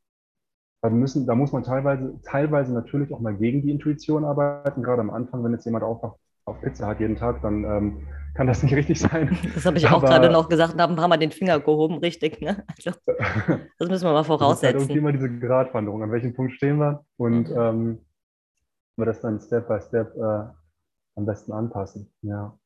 [0.82, 4.84] da, müssen, da muss man teilweise, teilweise natürlich auch mal gegen die Intuition arbeiten.
[4.84, 8.48] Gerade am Anfang, wenn jetzt jemand aufwacht, auf Pizza hat jeden Tag, dann ähm, kann
[8.48, 9.38] das nicht richtig sein.
[9.54, 11.98] Das habe ich auch gerade noch gesagt und habe ein paar Mal den Finger gehoben,
[11.98, 12.42] richtig.
[12.42, 12.64] Ne?
[12.68, 12.98] Also,
[13.80, 14.74] das müssen wir mal voraussetzen.
[14.74, 17.58] Das ist halt immer diese Gratwanderung, an welchem Punkt stehen wir und mhm.
[17.58, 18.06] ähm,
[18.98, 20.44] wir das dann Step by Step äh,
[21.16, 22.12] am besten anpassen.
[22.22, 22.58] Ja.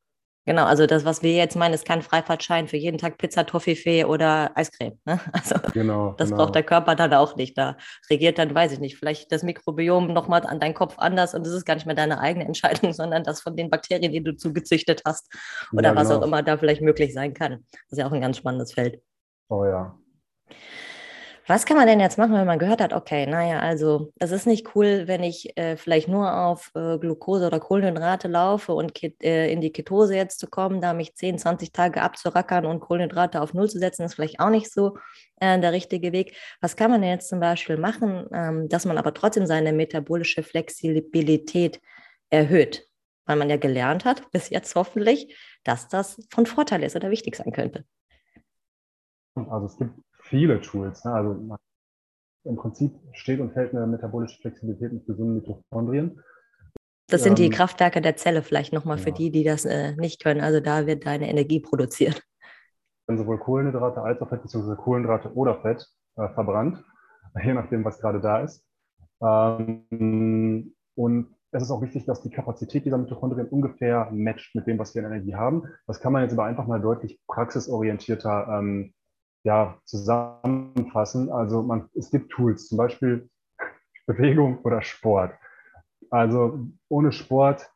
[0.45, 4.05] Genau, also das, was wir jetzt meinen, ist kein Freifahrtschein für jeden Tag Pizza, Toffifee
[4.05, 4.99] oder Eiscreme.
[5.05, 5.19] Ne?
[5.33, 6.43] Also genau, das genau.
[6.43, 7.57] braucht der Körper dann auch nicht.
[7.57, 7.77] Da
[8.09, 11.53] regiert dann, weiß ich nicht, vielleicht das Mikrobiom nochmal an deinen Kopf anders und es
[11.53, 15.01] ist gar nicht mehr deine eigene Entscheidung, sondern das von den Bakterien, die du zugezüchtet
[15.03, 15.33] hast
[15.73, 16.19] oder ja, was genau.
[16.19, 17.65] auch immer da vielleicht möglich sein kann.
[17.71, 19.01] Das ist ja auch ein ganz spannendes Feld.
[19.49, 19.97] Oh ja.
[21.47, 24.47] Was kann man denn jetzt machen, wenn man gehört hat, okay, naja, also es ist
[24.47, 29.51] nicht cool, wenn ich äh, vielleicht nur auf äh, Glucose oder Kohlenhydrate laufe und äh,
[29.51, 33.53] in die Ketose jetzt zu kommen, da mich 10, 20 Tage abzurackern und Kohlenhydrate auf
[33.53, 34.97] Null zu setzen, ist vielleicht auch nicht so
[35.39, 36.35] äh, der richtige Weg.
[36.61, 40.41] Was kann man denn jetzt zum Beispiel machen, ähm, dass man aber trotzdem seine metabolische
[40.41, 41.79] Flexibilität
[42.31, 42.87] erhöht?
[43.27, 47.35] Weil man ja gelernt hat, bis jetzt hoffentlich, dass das von Vorteil ist oder wichtig
[47.35, 47.85] sein könnte.
[49.35, 49.91] Also es gibt
[50.25, 51.03] viele Tools.
[51.05, 51.13] Ne?
[51.13, 51.57] Also
[52.43, 56.21] im Prinzip steht und fällt eine metabolische Flexibilität mit gesunden Mitochondrien.
[57.07, 59.03] Das sind die ähm, Kraftwerke der Zelle vielleicht nochmal ja.
[59.03, 60.41] für die, die das äh, nicht können.
[60.41, 62.23] Also da wird deine Energie produziert.
[63.07, 66.83] Wenn sowohl Kohlenhydrate als auch Fett, beziehungsweise Kohlenhydrate oder Fett äh, verbrannt,
[67.43, 68.63] je nachdem, was gerade da ist.
[69.21, 74.79] Ähm, und es ist auch wichtig, dass die Kapazität dieser Mitochondrien ungefähr matcht mit dem,
[74.79, 75.63] was wir in Energie haben.
[75.85, 78.94] Das kann man jetzt aber einfach mal deutlich praxisorientierter ähm,
[79.45, 81.31] ja, zusammenfassen.
[81.31, 83.29] Also man, es gibt Tools, zum Beispiel
[84.07, 85.33] Bewegung oder Sport.
[86.09, 87.69] Also ohne Sport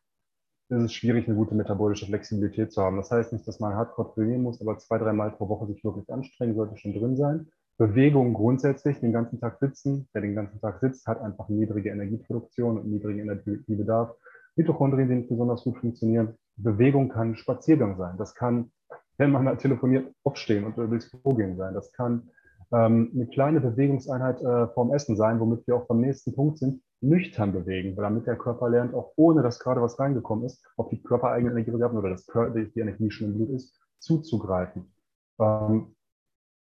[0.69, 2.97] ist es schwierig, eine gute metabolische Flexibilität zu haben.
[2.97, 6.11] Das heißt nicht, dass man hardcore trainieren muss, aber zwei, dreimal pro Woche sich wirklich
[6.11, 7.47] anstrengen, sollte schon drin sein.
[7.77, 10.09] Bewegung grundsätzlich, den ganzen Tag sitzen.
[10.11, 14.15] Wer den ganzen Tag sitzt, hat einfach niedrige Energieproduktion und niedrigen Energiebedarf.
[14.55, 16.35] Mitochondrien, die nicht besonders gut funktionieren.
[16.57, 18.17] Bewegung kann Spaziergang sein.
[18.17, 18.71] Das kann
[19.19, 21.73] wenn man halt telefoniert, aufstehen und durchs Klo gehen sein.
[21.73, 22.29] Das kann
[22.71, 26.81] ähm, eine kleine Bewegungseinheit äh, vorm Essen sein, womit wir auch beim nächsten Punkt sind,
[27.01, 31.01] nüchtern bewegen, damit der Körper lernt, auch ohne dass gerade was reingekommen ist, auf die
[31.01, 34.93] körpereigene Energiereserven oder das die Energie die schon im Blut ist, zuzugreifen.
[35.39, 35.95] Ähm,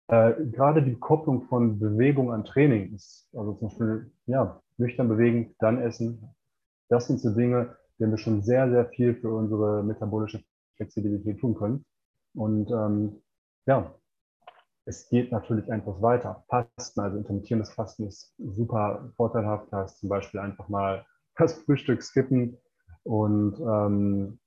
[0.07, 5.55] äh, gerade die Kopplung von Bewegung an Training ist, also zum Beispiel, ja, nüchtern bewegen,
[5.59, 6.29] dann essen.
[6.89, 10.41] Das sind so Dinge, denen wir schon sehr, sehr viel für unsere metabolische
[10.77, 11.85] Flexibilität tun können.
[12.35, 13.21] Und ähm,
[13.65, 13.93] ja,
[14.85, 16.43] es geht natürlich einfach weiter.
[16.47, 19.67] Fasten, also intermittierendes Fasten ist super vorteilhaft.
[19.71, 21.05] Da ist zum Beispiel einfach mal
[21.37, 22.57] das Frühstück skippen
[23.03, 24.39] und ähm,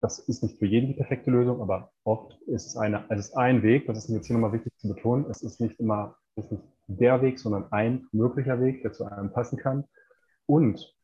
[0.00, 3.36] das ist nicht für jeden die perfekte Lösung, aber oft ist es, eine, es ist
[3.36, 6.16] ein Weg, das ist mir jetzt hier nochmal wichtig zu betonen, es ist nicht immer
[6.36, 9.84] ist nicht der Weg, sondern ein möglicher Weg, der zu einem passen kann.
[10.44, 10.94] Und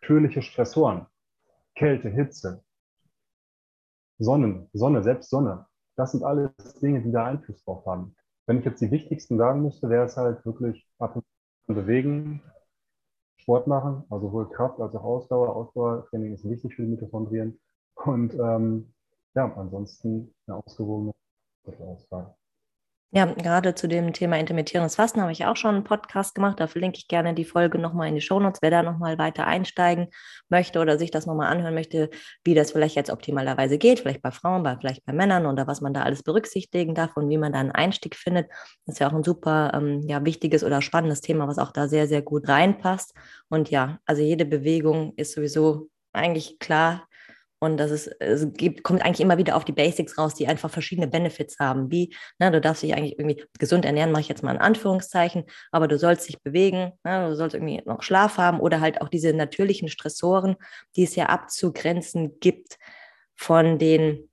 [0.00, 1.06] natürliche Stressoren,
[1.76, 2.63] Kälte, Hitze,
[4.18, 8.14] Sonnen, Sonne, selbst Sonne, das sind alles Dinge, die da Einfluss drauf haben.
[8.46, 11.24] Wenn ich jetzt die wichtigsten sagen müsste, wäre es halt wirklich ab und
[11.66, 12.42] zu bewegen,
[13.38, 15.54] Sport machen, also sowohl Kraft als auch Ausdauer.
[15.54, 17.60] Ausdauertraining ist wichtig für die Mitochondrien.
[17.94, 18.94] Und ähm,
[19.34, 21.12] ja, ansonsten eine ausgewogene
[21.78, 22.34] Auswahl.
[23.10, 26.58] Ja, gerade zu dem Thema intermittierendes Fasten habe ich auch schon einen Podcast gemacht.
[26.58, 30.08] Da verlinke ich gerne die Folge nochmal in die Shownotes, wer da nochmal weiter einsteigen
[30.48, 32.10] möchte oder sich das nochmal anhören möchte,
[32.42, 35.80] wie das vielleicht jetzt optimalerweise geht, vielleicht bei Frauen, bei, vielleicht bei Männern oder was
[35.80, 38.50] man da alles berücksichtigen darf und wie man da einen Einstieg findet.
[38.84, 41.86] Das ist ja auch ein super ähm, ja, wichtiges oder spannendes Thema, was auch da
[41.86, 43.14] sehr, sehr gut reinpasst.
[43.48, 47.06] Und ja, also jede Bewegung ist sowieso eigentlich klar
[47.64, 50.70] und das ist, es gibt, kommt eigentlich immer wieder auf die Basics raus, die einfach
[50.70, 51.90] verschiedene Benefits haben.
[51.90, 55.44] Wie, ne, du darfst dich eigentlich irgendwie gesund ernähren, mache ich jetzt mal in Anführungszeichen,
[55.72, 59.08] aber du sollst dich bewegen, ne, du sollst irgendwie noch Schlaf haben oder halt auch
[59.08, 60.56] diese natürlichen Stressoren,
[60.96, 62.78] die es ja abzugrenzen gibt
[63.34, 64.30] von den,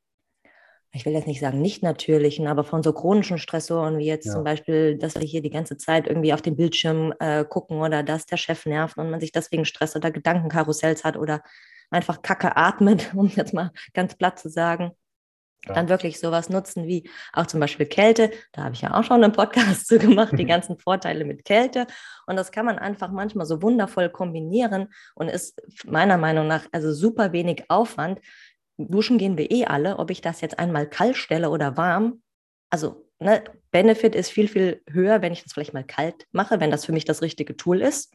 [0.92, 4.34] ich will jetzt nicht sagen nicht natürlichen, aber von so chronischen Stressoren, wie jetzt ja.
[4.34, 8.04] zum Beispiel, dass wir hier die ganze Zeit irgendwie auf den Bildschirm äh, gucken oder
[8.04, 11.42] dass der Chef nervt und man sich deswegen Stress oder Gedankenkarussells hat oder
[11.92, 14.92] einfach Kacke atmet, um jetzt mal ganz platt zu sagen.
[15.68, 15.76] Ja.
[15.76, 18.32] Dann wirklich sowas nutzen wie auch zum Beispiel Kälte.
[18.52, 21.86] Da habe ich ja auch schon einen Podcast zu gemacht, die ganzen Vorteile mit Kälte.
[22.26, 26.92] Und das kann man einfach manchmal so wundervoll kombinieren und ist meiner Meinung nach also
[26.92, 28.20] super wenig Aufwand.
[28.78, 32.24] Duschen gehen wir eh alle, ob ich das jetzt einmal kalt stelle oder warm.
[32.72, 36.72] Also ne, Benefit ist viel, viel höher, wenn ich das vielleicht mal kalt mache, wenn
[36.72, 38.12] das für mich das richtige Tool ist.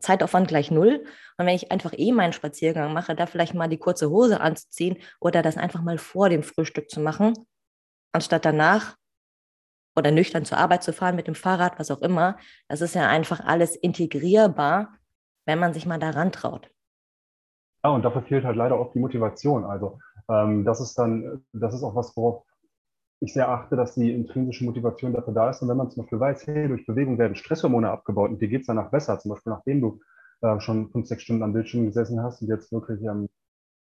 [0.00, 1.04] Zeitaufwand gleich null.
[1.36, 4.98] Und wenn ich einfach eh meinen Spaziergang mache, da vielleicht mal die kurze Hose anzuziehen
[5.20, 7.34] oder das einfach mal vor dem Frühstück zu machen,
[8.12, 8.96] anstatt danach
[9.96, 13.08] oder nüchtern zur Arbeit zu fahren mit dem Fahrrad, was auch immer, das ist ja
[13.08, 14.96] einfach alles integrierbar,
[15.46, 16.70] wenn man sich mal daran traut.
[17.84, 19.64] Ja, und dafür fehlt halt leider oft die Motivation.
[19.64, 22.44] Also ähm, das ist dann, das ist auch was, worauf
[23.20, 25.60] ich sehr achte, dass die intrinsische Motivation dafür da ist.
[25.62, 28.62] Und wenn man zum Beispiel weiß, hey, durch Bewegung werden Stresshormone abgebaut und dir geht
[28.62, 30.00] es danach besser, zum Beispiel nachdem du
[30.40, 33.28] äh, schon fünf, sechs Stunden am Bildschirm gesessen hast und jetzt wirklich ähm,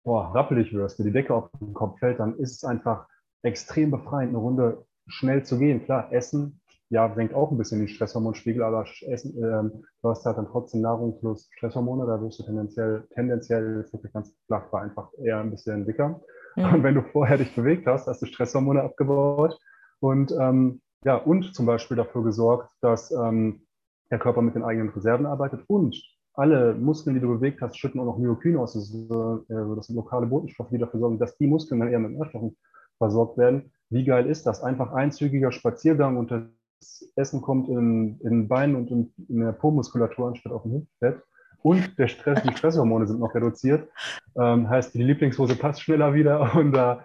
[0.05, 3.09] boah, rappelig wirst, dir die Decke auf den Kopf fällt, dann ist es einfach
[3.42, 5.85] extrem befreiend, eine Runde schnell zu gehen.
[5.85, 10.38] Klar, Essen, ja, senkt auch ein bisschen den Stresshormonspiegel, aber Essen, ähm, du hast halt
[10.38, 15.09] dann trotzdem Nahrung plus Stresshormone, da wirst du tendenziell, tendenziell wirklich ganz flach, war einfach
[15.18, 16.20] eher ein bisschen dicker.
[16.57, 16.75] Mhm.
[16.75, 19.59] Und wenn du vorher dich bewegt hast, hast du Stresshormone abgebaut
[20.01, 23.67] und ähm, ja, und zum Beispiel dafür gesorgt, dass ähm,
[24.11, 26.01] der Körper mit den eigenen Reserven arbeitet und
[26.35, 28.73] alle Muskeln, die du bewegt hast, schütten auch noch Myokin aus.
[28.73, 32.01] Das, ist, äh, das sind lokale Botenstoffe, die dafür sorgen, dass die Muskeln dann eher
[32.01, 32.57] mit Nährstoffen
[32.99, 33.73] versorgt werden.
[33.90, 34.62] Wie geil ist das?
[34.62, 40.29] Einfach einzügiger Spaziergang und das Essen kommt in, in Beinen und in, in der Po-Muskulatur
[40.29, 41.23] anstatt auf dem Hüftfett
[41.64, 43.88] und der Stress, die Stresshormone sind noch reduziert.
[44.37, 46.96] Ähm, heißt, die Lieblingshose passt schneller wieder und äh,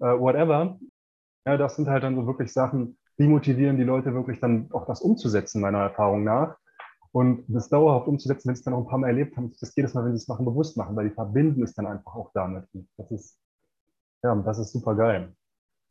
[0.00, 0.78] whatever.
[1.46, 4.86] Ja, das sind halt dann so wirklich Sachen, die motivieren die Leute wirklich dann auch
[4.86, 6.56] das umzusetzen, meiner Erfahrung nach.
[7.12, 9.76] Und das dauerhaft umzusetzen, wenn sie es dann auch ein paar Mal erlebt haben, das
[9.76, 12.30] jedes Mal, wenn sie es machen, bewusst machen, weil die verbinden es dann einfach auch
[12.32, 12.64] damit.
[12.96, 13.38] Das ist,
[14.22, 15.34] ja, das ist super geil.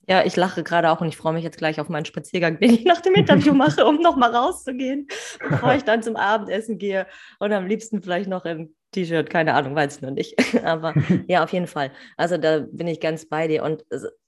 [0.08, 2.74] Ja, ich lache gerade auch und ich freue mich jetzt gleich auf meinen Spaziergang, den
[2.74, 5.08] ich nach dem Interview mache, um nochmal rauszugehen,
[5.50, 7.08] bevor ich dann zum Abendessen gehe
[7.40, 10.36] und am liebsten vielleicht noch im T-Shirt, keine Ahnung, weiß ich noch nicht.
[10.64, 10.94] Aber
[11.28, 11.92] ja, auf jeden Fall.
[12.18, 13.84] Also da bin ich ganz bei dir und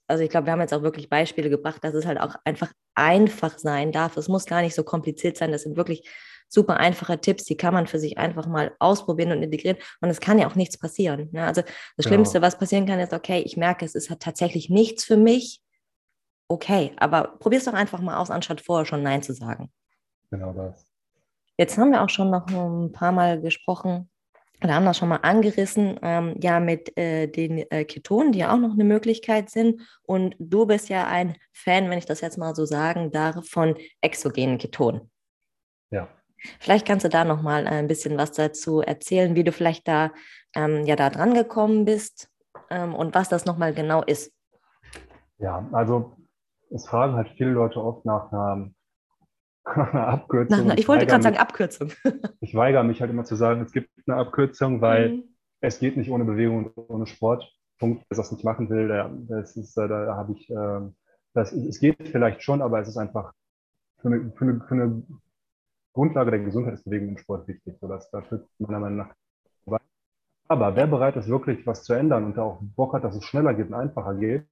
[0.09, 2.71] also ich glaube, wir haben jetzt auch wirklich Beispiele gebracht, dass es halt auch einfach
[2.95, 4.15] einfach sein darf.
[4.15, 5.51] Es muss gar nicht so kompliziert sein.
[5.51, 6.09] Das sind wirklich
[6.49, 9.77] super einfache Tipps, die kann man für sich einfach mal ausprobieren und integrieren.
[9.99, 11.29] Und es kann ja auch nichts passieren.
[11.33, 11.43] Ne?
[11.43, 11.61] Also
[11.97, 12.47] das Schlimmste, genau.
[12.47, 15.61] was passieren kann, ist, okay, ich merke, es ist halt tatsächlich nichts für mich
[16.47, 19.71] okay, aber probier es doch einfach mal aus, anstatt vorher schon Nein zu sagen.
[20.31, 20.85] Genau das.
[21.57, 24.09] Jetzt haben wir auch schon noch ein paar Mal gesprochen,
[24.59, 28.51] wir haben das schon mal angerissen, ähm, ja, mit äh, den äh, Ketonen, die ja
[28.51, 29.81] auch noch eine Möglichkeit sind.
[30.03, 33.75] Und du bist ja ein Fan, wenn ich das jetzt mal so sagen darf, von
[34.01, 35.11] exogenen Ketonen.
[35.91, 36.07] Ja.
[36.59, 40.11] Vielleicht kannst du da noch mal ein bisschen was dazu erzählen, wie du vielleicht da
[40.55, 42.29] ähm, ja da dran gekommen bist
[42.69, 44.33] ähm, und was das noch mal genau ist.
[45.37, 46.16] Ja, also
[46.71, 48.69] es fragen halt viele Leute oft nach einer,
[49.75, 50.67] nach einer Abkürzung.
[50.67, 51.91] Nach, ich wollte gerade sagen Abkürzung.
[52.41, 55.23] ich weigere mich halt immer zu sagen, es gibt eine Abkürzung, weil mhm.
[55.61, 57.51] es geht nicht ohne Bewegung und ohne Sport.
[57.79, 60.79] Punkt, wer das nicht machen will, der, das ist, äh, da habe ich, äh,
[61.33, 63.33] das, es geht vielleicht schon, aber es ist einfach
[63.99, 65.03] für eine, für eine, für eine
[65.93, 67.75] Grundlage der Gesundheit ist Bewegung im Sport wichtig.
[67.79, 69.15] So dass dafür meiner Meinung nach
[70.49, 73.25] aber wer bereit ist, wirklich was zu ändern und da auch Bock hat, dass es
[73.25, 74.45] schneller geht und einfacher geht,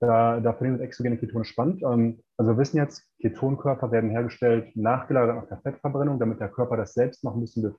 [0.00, 1.82] da, da findet exogene Ketone spannend.
[1.82, 6.76] Ähm, also wir wissen jetzt, Ketonkörper werden hergestellt, nachgelagert nach der Fettverbrennung, damit der Körper
[6.76, 7.74] das selbst noch ein bisschen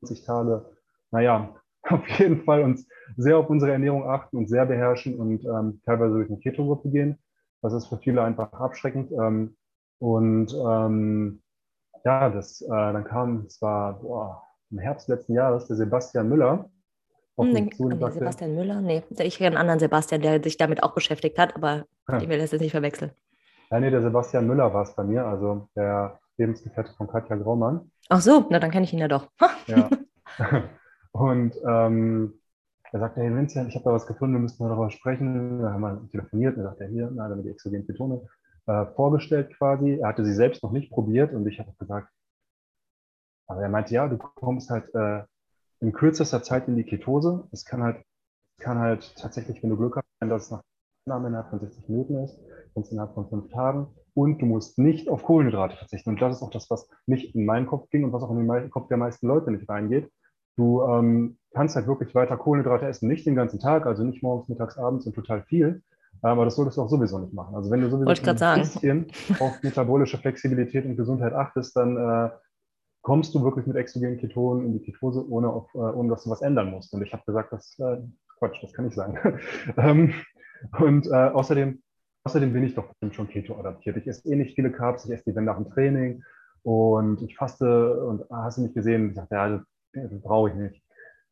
[0.00, 0.64] 20 Tage,
[1.10, 1.54] naja,
[1.88, 6.14] auf jeden Fall uns sehr auf unsere Ernährung achten und sehr beherrschen und ähm, teilweise
[6.14, 7.18] durch eine Ketogruppe gehen.
[7.60, 9.12] Das ist für viele einfach abschreckend.
[9.12, 9.56] Ähm,
[9.98, 11.42] und ähm,
[12.04, 16.70] ja, das, äh, dann kam, es war boah, im Herbst letzten Jahres, der Sebastian Müller,
[17.36, 18.80] auf hm, zu nee, Sebastian Müller?
[18.80, 22.18] Nee, ich kenne einen anderen Sebastian, der sich damit auch beschäftigt hat, aber ja.
[22.18, 23.10] ich will das jetzt nicht verwechseln.
[23.70, 27.90] Ja, nee, der Sebastian Müller war es bei mir, also der Lebensgefährte von Katja Graumann.
[28.08, 29.28] Ach so, na dann kenne ich ihn ja doch.
[29.66, 29.88] ja.
[31.12, 32.34] Und ähm,
[32.94, 35.62] er sagte, hey Vincent, ich habe da was gefunden, wir müssen darüber sprechen.
[35.62, 38.22] Da haben wir telefoniert und er sagte, hier, na, dann die exogenen Ketone
[38.66, 39.98] äh, vorgestellt quasi.
[40.00, 42.08] Er hatte sie selbst noch nicht probiert und ich habe gesagt,
[43.46, 45.22] aber er meinte, ja, du kommst halt äh,
[45.84, 47.46] in kürzester Zeit in die Ketose.
[47.52, 48.02] Es kann halt,
[48.58, 50.62] kann halt tatsächlich, wenn du Glück hast, sein, dass es nach
[51.06, 52.38] Annahme innerhalb von 60 Minuten ist,
[52.74, 53.88] sonst innerhalb von fünf Tagen.
[54.14, 56.10] Und du musst nicht auf Kohlenhydrate verzichten.
[56.10, 58.48] Und das ist auch das, was nicht in meinen Kopf ging und was auch in
[58.48, 60.10] den Kopf der meisten Leute nicht reingeht.
[60.56, 64.48] Du ähm, kannst halt wirklich weiter Kohlenhydrate essen, nicht den ganzen Tag, also nicht morgens,
[64.48, 65.82] mittags, abends und total viel.
[66.22, 67.54] Aber das solltest du auch sowieso nicht machen.
[67.54, 69.06] Also wenn du sowieso ein bisschen
[69.40, 72.30] auf metabolische Flexibilität und Gesundheit achtest, dann äh,
[73.04, 76.30] kommst du wirklich mit exogenen Ketonen in die Ketose, ohne, auf, äh, ohne dass du
[76.30, 76.92] was ändern musst.
[76.92, 77.98] Und ich habe gesagt, das äh,
[78.38, 79.18] Quatsch, das kann ich sagen.
[79.76, 80.14] ähm,
[80.78, 81.82] Und äh, außerdem,
[82.24, 83.96] außerdem bin ich doch schon Keto-adaptiert.
[83.96, 86.22] Ich esse eh nicht viele Carbs, ich esse die wenn nach dem Training
[86.62, 89.10] und ich faste und ah, hast du nicht gesehen?
[89.10, 89.62] Ich dachte, ja, das,
[89.92, 90.82] das brauche ich nicht.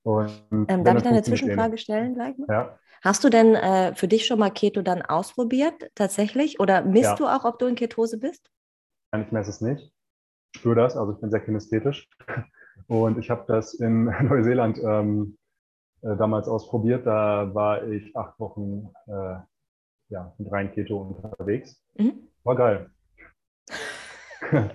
[0.03, 0.31] Und
[0.69, 2.47] ähm, darf ich da eine Zwischenfrage stellen gleich mal?
[2.49, 2.79] Ja.
[3.03, 6.61] Hast du denn äh, für dich schon mal Keto dann ausprobiert, tatsächlich?
[6.61, 7.17] Oder misst ja.
[7.17, 8.51] du auch, ob du in Ketose bist?
[9.13, 9.93] Nein, ich messe es nicht.
[10.55, 12.09] Ich spüre das, also ich bin sehr kinästhetisch.
[12.89, 15.39] Und ich habe das in Neuseeland ähm,
[16.03, 17.07] äh, damals ausprobiert.
[17.07, 19.37] Da war ich acht Wochen äh,
[20.09, 21.83] ja, mit rein Keto unterwegs.
[21.95, 22.29] Mhm.
[22.45, 22.91] War geil.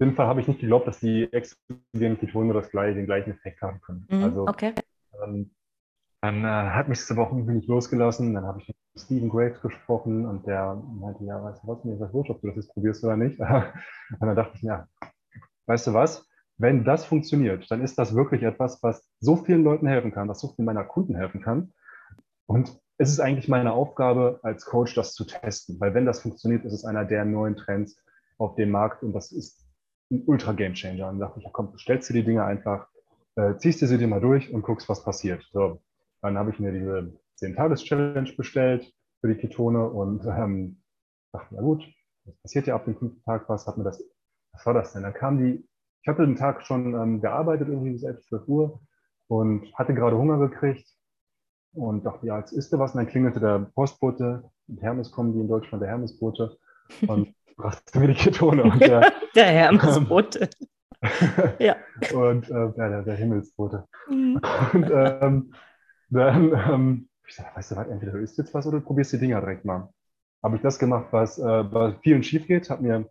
[0.00, 3.32] Auf jeden Fall habe ich nicht geglaubt, dass die exogenen Ketone das gleiche, den gleichen
[3.32, 4.06] Effekt haben können.
[4.10, 4.72] Mhm, also, okay.
[5.22, 5.50] Ähm,
[6.22, 8.34] dann äh, hat mich diese Woche nicht losgelassen.
[8.34, 11.94] Dann habe ich mit Stephen Graves gesprochen und der meinte, ja, weißt du was, mir
[11.94, 13.40] ist das wurscht, ob du das jetzt probierst oder nicht.
[13.40, 14.86] und dann dachte ich, ja,
[15.66, 16.26] weißt du was,
[16.58, 20.40] wenn das funktioniert, dann ist das wirklich etwas, was so vielen Leuten helfen kann, was
[20.40, 21.72] so vielen meiner Kunden helfen kann.
[22.46, 26.66] Und es ist eigentlich meine Aufgabe als Coach, das zu testen, weil wenn das funktioniert,
[26.66, 27.96] ist es einer der neuen Trends
[28.36, 29.66] auf dem Markt und das ist
[30.10, 31.08] ein ultra Game Changer.
[31.08, 32.88] Und dann dachte ich, ja, komm, stellst du die Dinge einfach,
[33.36, 35.48] äh, ziehst du sie dir mal durch und guckst, was passiert.
[35.52, 35.80] So,
[36.22, 40.82] dann habe ich mir diese 10-Tages-Challenge bestellt für die Ketone und ähm,
[41.32, 41.84] dachte, na gut,
[42.24, 44.02] was passiert ja ab dem fünften Tag was, hat mir das,
[44.52, 45.02] was war das denn?
[45.02, 45.66] Dann kam die
[46.02, 48.80] ich hatte den Tag schon ähm, gearbeitet, irgendwie bis 11, 12 Uhr
[49.28, 50.88] und hatte gerade Hunger gekriegt
[51.74, 52.94] und dachte, ja, jetzt isst du was.
[52.94, 56.56] Und dann klingelte der Postbote, mit Hermes kommen die in Deutschland, der Hermesbote
[57.06, 58.62] und brachte mir die Ketone.
[58.62, 60.48] Und der, der Hermesbote.
[61.58, 61.76] ja.
[62.14, 63.86] Und äh, ja, der, der Himmelsbote.
[64.08, 64.40] Mhm.
[64.72, 65.54] Und ähm,
[66.10, 69.12] dann, ähm, ich sag, weißt du was, entweder du isst jetzt was oder du probierst
[69.12, 69.88] die Dinger direkt mal.
[70.42, 73.10] Habe ich das gemacht, was äh, bei vielen schief geht, habe mir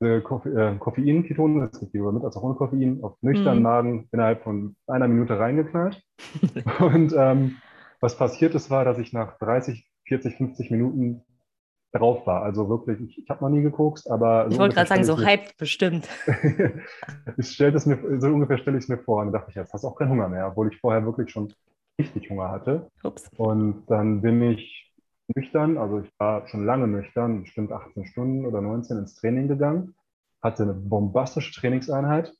[0.00, 3.62] äh, Koffein-Ketone, das gibt sowohl mit als auch ohne Koffein, auf nüchternen mhm.
[3.62, 6.02] Magen innerhalb von einer Minute reingeknallt.
[6.78, 7.56] und ähm,
[8.00, 11.22] was passiert ist, war, dass ich nach 30, 40, 50 Minuten
[11.92, 12.42] drauf war.
[12.42, 14.46] Also wirklich, ich, ich habe noch nie gekokst, aber.
[14.48, 16.08] Ich so wollte gerade sagen, so hyped bestimmt.
[17.36, 19.20] ich stellte es mir, so ungefähr stelle ich es mir vor.
[19.20, 21.52] Und dachte ich, jetzt hast du auch keinen Hunger mehr, obwohl ich vorher wirklich schon
[22.00, 22.90] richtig Hunger hatte.
[23.02, 23.30] Ups.
[23.36, 24.92] Und dann bin ich
[25.34, 29.94] nüchtern, also ich war schon lange nüchtern, bestimmt 18 Stunden oder 19 ins Training gegangen,
[30.42, 32.32] hatte eine bombastische Trainingseinheit,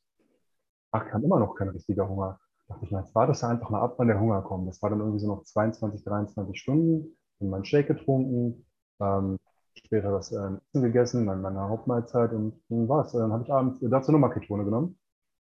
[0.91, 2.39] ach, kam immer noch kein richtiger Hunger.
[2.67, 4.67] Da dachte ich, jetzt war das einfach mal ab, wann der Hunger kommt.
[4.67, 8.65] Das war dann irgendwie so noch 22, 23 Stunden, bin meinen Shake getrunken,
[8.99, 9.37] ähm,
[9.73, 13.11] später das äh, Essen gegessen, dann meine Hauptmahlzeit und dann war es.
[13.13, 14.97] Dann habe ich abends dazu nochmal Ketone genommen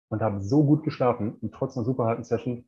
[0.09, 2.65] und habe so gut geschlafen und trotz einer super harten Session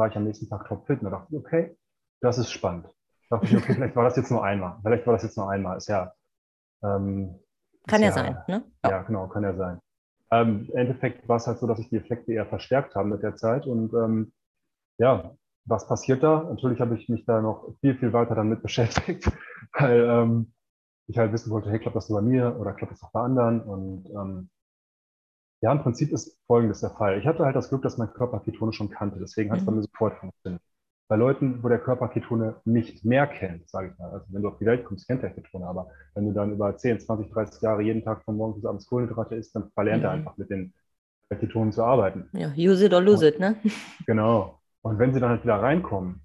[0.00, 1.76] war ich am nächsten Tag topfit und da dachte ich, okay,
[2.20, 2.88] das ist spannend
[3.30, 4.78] dachte ich, okay, vielleicht war das jetzt nur einmal.
[4.82, 5.76] Vielleicht war das jetzt nur einmal.
[5.78, 6.12] Ist ja.
[6.82, 7.38] Ähm,
[7.86, 8.64] kann ist ja, ja, sein, ne?
[8.84, 8.90] Ja.
[8.90, 9.80] ja, genau, kann ja sein.
[10.32, 13.22] Ähm, Im Endeffekt war es halt so, dass sich die Effekte eher verstärkt haben mit
[13.22, 13.66] der Zeit.
[13.66, 14.32] Und ähm,
[14.98, 15.34] ja,
[15.64, 16.42] was passiert da?
[16.42, 19.30] Natürlich habe ich mich da noch viel, viel weiter damit beschäftigt,
[19.78, 20.52] weil ähm,
[21.06, 23.20] ich halt wissen wollte, hey, klappt das nur bei mir oder klappt das auch bei
[23.20, 23.62] anderen?
[23.62, 24.50] Und ähm,
[25.60, 27.18] ja, im Prinzip ist Folgendes der Fall.
[27.18, 29.18] Ich hatte halt das Glück, dass mein Körper Ketone schon kannte.
[29.18, 29.66] Deswegen hat es mhm.
[29.66, 30.62] bei mir sofort funktioniert
[31.10, 34.10] bei Leuten, wo der Körper Ketone nicht mehr kennt, sage ich mal.
[34.10, 36.76] Also wenn du auf die Welt kommst, kennt er Ketone, aber wenn du dann über
[36.76, 40.06] 10, 20, 30 Jahre jeden Tag von morgens bis abends Kohlenhydrate isst, dann verlernt mhm.
[40.06, 40.72] er einfach mit den
[41.28, 42.28] Ketonen zu arbeiten.
[42.32, 43.56] Ja, use it or lose it, ne?
[44.06, 44.60] Genau.
[44.82, 46.22] Und wenn sie dann halt wieder reinkommen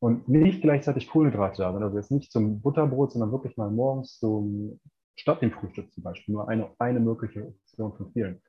[0.00, 4.80] und nicht gleichzeitig Kohlenhydrate haben, also jetzt nicht zum Butterbrot, sondern wirklich mal morgens zum,
[5.14, 8.40] statt dem Frühstück zum Beispiel, nur eine, eine mögliche Option von vielen,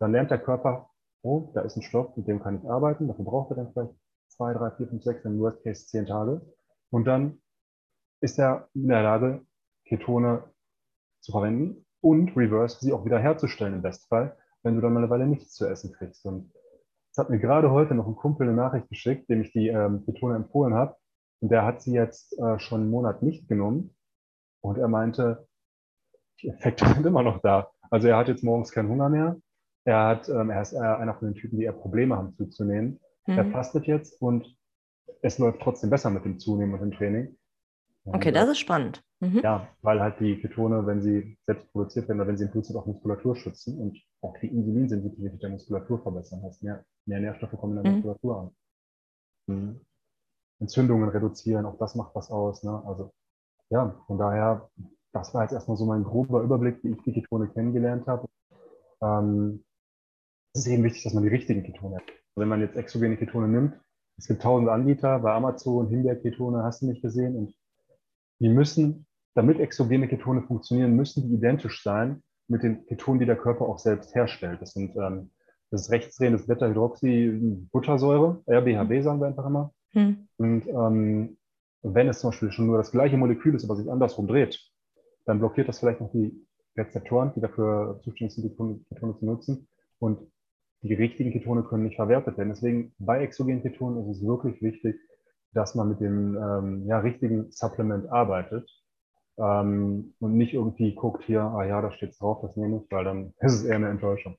[0.00, 0.90] dann lernt der Körper,
[1.22, 3.94] oh, da ist ein Stoff, mit dem kann ich arbeiten, dafür braucht er dann vielleicht
[4.28, 6.40] zwei, drei, vier, fünf, sechs, im Worst Case zehn Tage.
[6.90, 7.40] Und dann
[8.20, 9.46] ist er in der Lage,
[9.84, 10.44] Ketone
[11.20, 15.10] zu verwenden und reverse sie auch wieder herzustellen im Bestfall, wenn du dann mal eine
[15.10, 16.24] Weile nichts zu essen kriegst.
[16.24, 16.52] Und
[17.12, 20.04] es hat mir gerade heute noch ein Kumpel eine Nachricht geschickt, dem ich die ähm,
[20.04, 20.96] Ketone empfohlen habe.
[21.40, 23.94] Und der hat sie jetzt äh, schon einen Monat nicht genommen.
[24.62, 25.46] Und er meinte,
[26.40, 27.70] die Effekte sind immer noch da.
[27.90, 29.36] Also er hat jetzt morgens keinen Hunger mehr.
[29.84, 33.00] Er, hat, ähm, er ist einer von den Typen, die eher Probleme haben zuzunehmen.
[33.26, 33.38] Mhm.
[33.38, 34.56] Er fastet jetzt und
[35.22, 37.36] es läuft trotzdem besser mit dem Zunehmen und dem Training.
[38.04, 39.02] Und okay, das ist spannend.
[39.20, 39.40] Mhm.
[39.42, 42.74] Ja, weil halt die Ketone, wenn sie selbst produziert werden oder wenn sie im Prinzip
[42.76, 47.76] auch Muskulatur schützen und auch die Insulinsensitivität der Muskulatur verbessern, heißt mehr, mehr Nährstoffe kommen
[47.76, 47.98] in der mhm.
[47.98, 48.50] Muskulatur an.
[49.46, 49.80] Mhm.
[50.60, 52.62] Entzündungen reduzieren, auch das macht was aus.
[52.62, 52.82] Ne?
[52.86, 53.12] Also
[53.70, 54.68] ja, von daher,
[55.12, 58.26] das war jetzt erstmal so mein grober Überblick, wie ich die Ketone kennengelernt habe.
[59.02, 59.64] Ähm,
[60.52, 62.04] es ist eben wichtig, dass man die richtigen Ketone hat
[62.40, 63.74] wenn man jetzt exogene Ketone nimmt,
[64.16, 67.36] es gibt tausend Anbieter bei Amazon, Himbeerketone, hast du nicht gesehen.
[67.36, 67.54] Und
[68.40, 73.36] die müssen, damit exogene Ketone funktionieren, müssen die identisch sein mit den Ketonen, die der
[73.36, 74.60] Körper auch selbst herstellt.
[74.60, 75.30] Das sind ähm,
[75.70, 79.72] das ist rechtsdrehendes Beta-Hydroxy-Buttersäure, RBHB sagen wir einfach immer.
[79.92, 80.26] Hm.
[80.36, 81.36] Und ähm,
[81.82, 84.58] wenn es zum Beispiel schon nur das gleiche Molekül ist, aber sich andersrum dreht,
[85.26, 86.44] dann blockiert das vielleicht noch die
[86.76, 89.68] Rezeptoren, die dafür zuständig sind, die Ketone zu nutzen.
[90.00, 90.18] Und
[90.82, 92.50] die richtigen Ketone können nicht verwertet werden.
[92.50, 94.96] Deswegen bei exogenen Ketonen ist es wirklich wichtig,
[95.52, 98.68] dass man mit dem ähm, ja, richtigen Supplement arbeitet
[99.36, 103.04] ähm, und nicht irgendwie guckt hier, ah ja, da steht drauf, das nehme ich, weil
[103.04, 104.36] dann ist es eher eine Enttäuschung.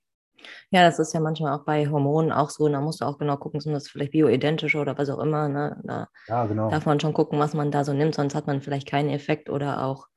[0.72, 2.68] Ja, das ist ja manchmal auch bei Hormonen auch so.
[2.68, 5.48] Da musst du auch genau gucken, sind das vielleicht bioidentische oder was auch immer.
[5.48, 5.80] Ne?
[5.84, 6.70] Da ja, genau.
[6.72, 9.52] darf man schon gucken, was man da so nimmt, sonst hat man vielleicht keinen Effekt
[9.52, 10.08] oder auch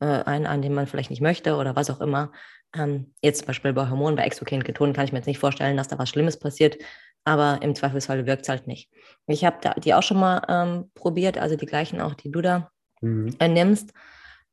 [0.00, 2.32] äh, einen, an den man vielleicht nicht möchte oder was auch immer.
[2.74, 5.76] Ähm, jetzt zum Beispiel bei Hormonen, bei exogenen Ketonen kann ich mir jetzt nicht vorstellen,
[5.76, 6.78] dass da was Schlimmes passiert,
[7.24, 8.90] aber im Zweifelsfall wirkt es halt nicht.
[9.26, 12.70] Ich habe die auch schon mal ähm, probiert, also die gleichen auch, die du da
[13.00, 13.34] mhm.
[13.38, 13.92] äh, nimmst.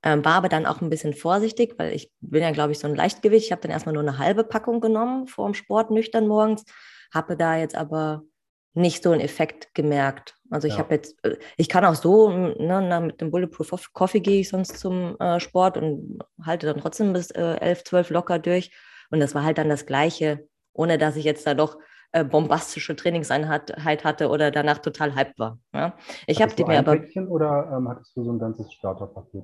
[0.01, 2.87] Ähm, war aber dann auch ein bisschen vorsichtig, weil ich bin ja, glaube ich, so
[2.87, 3.45] ein Leichtgewicht.
[3.45, 6.63] Ich habe dann erstmal nur eine halbe Packung genommen vor dem Sport nüchtern morgens,
[7.13, 8.23] habe da jetzt aber
[8.73, 10.35] nicht so einen Effekt gemerkt.
[10.49, 10.79] Also ich ja.
[10.79, 14.79] habe jetzt, äh, ich kann auch so, ne, mit dem Bulletproof Coffee gehe ich sonst
[14.79, 18.71] zum äh, Sport und halte dann trotzdem bis äh, 11, 12 locker durch.
[19.11, 21.77] Und das war halt dann das Gleiche, ohne dass ich jetzt da doch
[22.11, 25.59] äh, bombastische Trainingseinheit hatte oder danach total hype war.
[25.73, 25.95] Ja?
[26.25, 26.97] Ich habe die mir aber.
[26.97, 29.43] Päckchen oder ähm, hattest du so ein ganzes Starterpaket?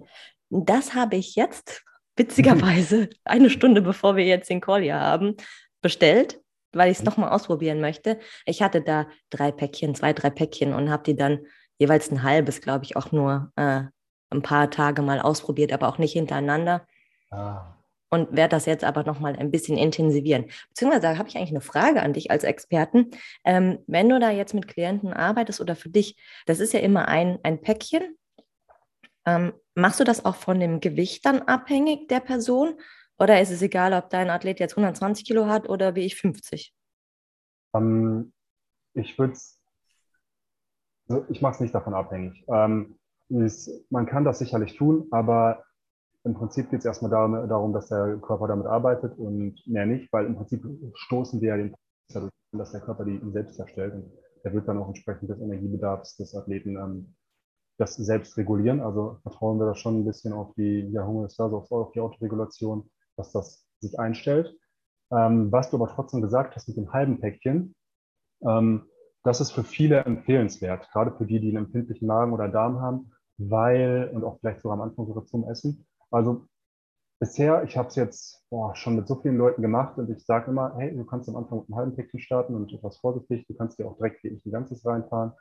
[0.50, 1.84] Das habe ich jetzt,
[2.16, 5.36] witzigerweise, eine Stunde bevor wir jetzt den Call hier haben,
[5.82, 6.42] bestellt,
[6.76, 7.10] weil ich es mhm.
[7.10, 8.20] nochmal ausprobieren möchte.
[8.46, 11.40] Ich hatte da drei Päckchen, zwei, drei Päckchen und habe die dann
[11.78, 13.82] jeweils ein halbes, glaube ich, auch nur äh,
[14.30, 16.86] ein paar Tage mal ausprobiert, aber auch nicht hintereinander.
[17.32, 17.72] Ah.
[18.10, 20.46] Und werde das jetzt aber nochmal ein bisschen intensivieren.
[20.70, 23.12] Beziehungsweise habe ich eigentlich eine Frage an dich als Experten.
[23.44, 26.16] Ähm, wenn du da jetzt mit Klienten arbeitest oder für dich,
[26.46, 28.16] das ist ja immer ein, ein Päckchen
[29.26, 32.80] ähm, machst du das auch von dem Gewicht dann abhängig der Person?
[33.18, 36.74] Oder ist es egal, ob dein Athlet jetzt 120 Kilo hat oder wie ich 50?
[37.74, 38.34] Ähm,
[38.94, 39.36] ich würde
[41.08, 42.44] also ich mache es nicht davon abhängig.
[42.48, 42.98] Ähm,
[43.30, 45.64] ist, man kann das sicherlich tun, aber
[46.24, 50.12] im Prinzip geht es erstmal darum, darum, dass der Körper damit arbeitet und mehr nicht,
[50.12, 51.76] weil im Prinzip stoßen wir ja den
[52.08, 54.12] Prozess, dass der Körper die selbst herstellt und
[54.44, 57.16] der wird dann auch entsprechend des Energiebedarfs des Athleten ähm,
[57.78, 58.80] das selbst regulieren.
[58.80, 62.90] Also vertrauen wir da schon ein bisschen auf die ja, Homöostase, auf, auf die Autoregulation,
[63.18, 64.56] dass das sich einstellt.
[65.12, 67.76] Ähm, was du aber trotzdem gesagt hast mit dem halben Päckchen,
[68.46, 68.90] ähm,
[69.24, 73.12] das ist für viele empfehlenswert, gerade für die, die einen empfindlichen Magen oder Darm haben,
[73.38, 75.86] weil, und auch vielleicht sogar am Anfang sogar zum Essen.
[76.12, 76.48] Also
[77.20, 80.52] bisher, ich habe es jetzt boah, schon mit so vielen Leuten gemacht und ich sage
[80.52, 83.56] immer, hey, du kannst am Anfang mit einem halben Päckchen starten und etwas vorsichtig, du
[83.56, 85.34] kannst dir auch direkt wie ich ein ganzes reinfahren.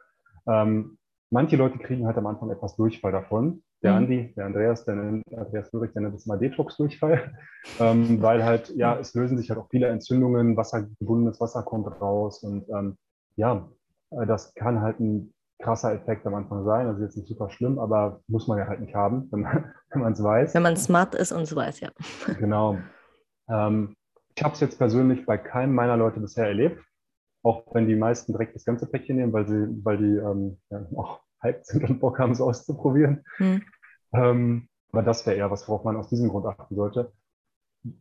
[0.46, 0.98] Ähm,
[1.30, 3.62] manche Leute kriegen halt am Anfang etwas Durchfall davon.
[3.84, 3.98] Der mhm.
[3.98, 7.32] Andi, der Andreas, der Andreas Ulrich, der nennt es mal Detox-Durchfall,
[7.80, 12.42] ähm, weil halt, ja, es lösen sich halt auch viele Entzündungen, wassergebundenes Wasser kommt raus
[12.42, 12.96] und ähm,
[13.36, 13.68] ja,
[14.10, 16.88] äh, das kann halt ein krasser Effekt am Anfang sein.
[16.88, 20.22] Also jetzt nicht super schlimm, aber muss man ja halt nicht haben, wenn man es
[20.22, 20.54] weiß.
[20.54, 21.90] Wenn man smart ist und es weiß, ja.
[22.38, 22.78] Genau.
[23.48, 23.94] Ähm,
[24.34, 26.80] ich habe es jetzt persönlich bei keinem meiner Leute bisher erlebt
[27.44, 30.86] auch wenn die meisten direkt das ganze Päckchen nehmen, weil sie, weil die ähm, ja,
[30.96, 33.22] auch hyped sind und Bock haben, es auszuprobieren.
[33.38, 33.62] Mhm.
[34.14, 37.12] Ähm, aber das wäre eher was, worauf man aus diesem Grund achten sollte.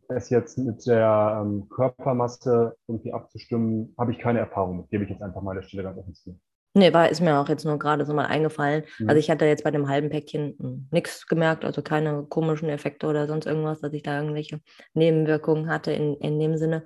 [0.08, 5.10] Es jetzt mit der ähm, Körpermasse irgendwie abzustimmen, habe ich keine Erfahrung mit, gebe ich
[5.10, 6.40] jetzt einfach mal an der Stelle ganz offen zu.
[6.76, 8.82] Nee, war, ist mir auch jetzt nur gerade so mal eingefallen.
[8.98, 9.08] Mhm.
[9.08, 13.06] Also ich hatte jetzt bei dem halben Päckchen hm, nichts gemerkt, also keine komischen Effekte
[13.06, 14.60] oder sonst irgendwas, dass ich da irgendwelche
[14.92, 16.84] Nebenwirkungen hatte in, in dem Sinne.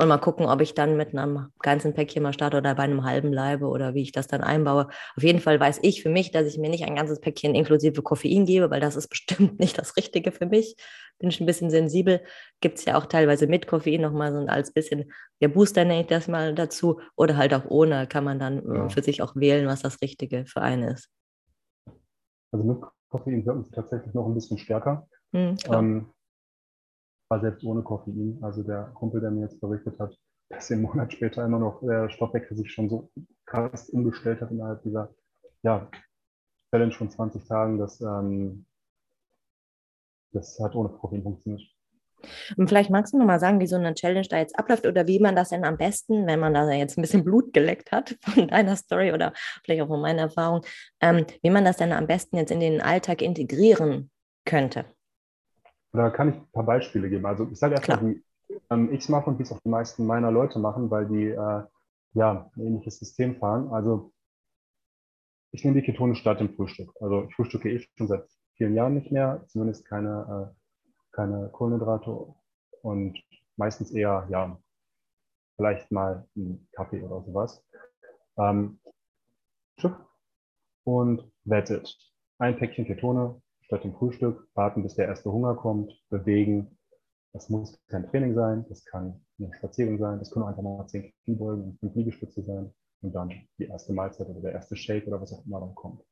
[0.00, 3.04] Und mal gucken, ob ich dann mit einem ganzen Päckchen mal starte oder bei einem
[3.04, 4.88] halben bleibe oder wie ich das dann einbaue.
[5.16, 8.02] Auf jeden Fall weiß ich für mich, dass ich mir nicht ein ganzes Päckchen inklusive
[8.02, 10.74] Koffein gebe, weil das ist bestimmt nicht das Richtige für mich.
[11.20, 12.20] Bin ich ein bisschen sensibel.
[12.60, 16.06] Gibt es ja auch teilweise mit Koffein nochmal so als bisschen, der Booster nenne ich
[16.08, 17.00] das mal dazu.
[17.14, 18.88] Oder halt auch ohne, kann man dann ja.
[18.88, 21.08] für sich auch wählen, was das Richtige für einen ist.
[22.50, 22.78] Also mit
[23.10, 25.06] Koffein wirken sie tatsächlich noch ein bisschen stärker.
[25.30, 26.13] Mhm, ähm,
[27.28, 28.38] war selbst ohne Koffein.
[28.42, 30.16] Also der Kumpel, der mir jetzt berichtet hat,
[30.50, 33.10] dass einen Monat später immer noch der Stoffwechsel sich schon so
[33.46, 35.14] krass umgestellt hat innerhalb dieser
[35.62, 35.88] ja,
[36.72, 38.66] Challenge von 20 Tagen, dass ähm,
[40.32, 41.62] das hat ohne Koffein funktioniert.
[42.56, 45.06] Und vielleicht magst du noch mal sagen, wie so eine Challenge da jetzt abläuft oder
[45.06, 48.16] wie man das denn am besten, wenn man da jetzt ein bisschen Blut geleckt hat
[48.22, 50.62] von deiner Story oder vielleicht auch von meiner Erfahrung,
[51.00, 54.10] ähm, wie man das denn am besten jetzt in den Alltag integrieren
[54.44, 54.84] könnte.
[55.94, 57.24] Da kann ich ein paar Beispiele geben.
[57.24, 58.24] Also ich sage erstmal, wie
[58.70, 61.28] ähm, ich es mache und wie es auch die meisten meiner Leute machen, weil die
[61.28, 61.62] äh,
[62.14, 63.68] ja ein ähnliches System fahren.
[63.72, 64.12] Also
[65.52, 66.90] ich nehme die Ketone statt im Frühstück.
[67.00, 68.26] Also ich frühstücke eh schon seit
[68.56, 72.34] vielen Jahren nicht mehr, zumindest keine, äh, keine Kohlenhydrate
[72.82, 73.22] und
[73.56, 74.58] meistens eher, ja,
[75.56, 77.64] vielleicht mal einen Kaffee oder sowas.
[78.36, 78.80] Ähm,
[80.82, 81.96] und wettet.
[82.38, 83.40] Ein Päckchen Ketone
[83.74, 86.78] statt dem Frühstück, warten, bis der erste Hunger kommt, bewegen.
[87.32, 91.12] Das muss kein Training sein, das kann eine Spaziergang sein, das können einfach mal 10
[91.24, 92.72] Kniebeugen und 5 Liegestütze sein
[93.02, 96.04] und dann die erste Mahlzeit oder der erste Shake oder was auch immer dann kommt.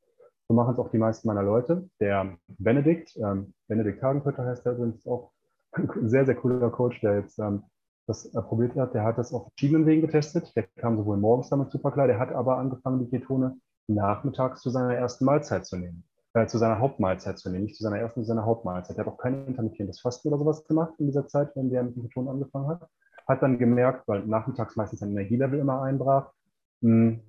[0.48, 1.88] So machen es auch die meisten meiner Leute.
[2.00, 5.30] Der Benedikt, ähm, Benedikt Hagenkötter heißt er übrigens auch,
[5.74, 7.62] ein sehr, sehr cooler Coach, der jetzt ähm,
[8.08, 8.92] das äh, probiert hat.
[8.92, 10.52] Der hat das auf verschiedenen Wegen getestet.
[10.56, 13.56] Der kam sowohl morgens damit super klar, der hat aber angefangen, die Ketone
[13.86, 16.04] nachmittags zu seiner ersten Mahlzeit zu nehmen.
[16.34, 18.96] Äh, zu seiner Hauptmahlzeit zu nehmen, nicht zu seiner ersten, zu seiner Hauptmahlzeit.
[18.96, 21.94] Der hat auch kein intermittierendes Fasten oder sowas gemacht in dieser Zeit, wenn der mit
[21.94, 22.88] dem Ketonen angefangen hat.
[23.28, 26.32] Hat dann gemerkt, weil nachmittags meistens sein Energielevel immer einbrach,
[26.80, 27.20] mh, hm,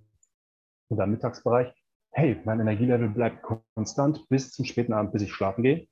[0.87, 1.73] oder im Mittagsbereich,
[2.11, 3.43] hey, mein Energielevel bleibt
[3.75, 5.87] konstant bis zum späten Abend, bis ich schlafen gehe.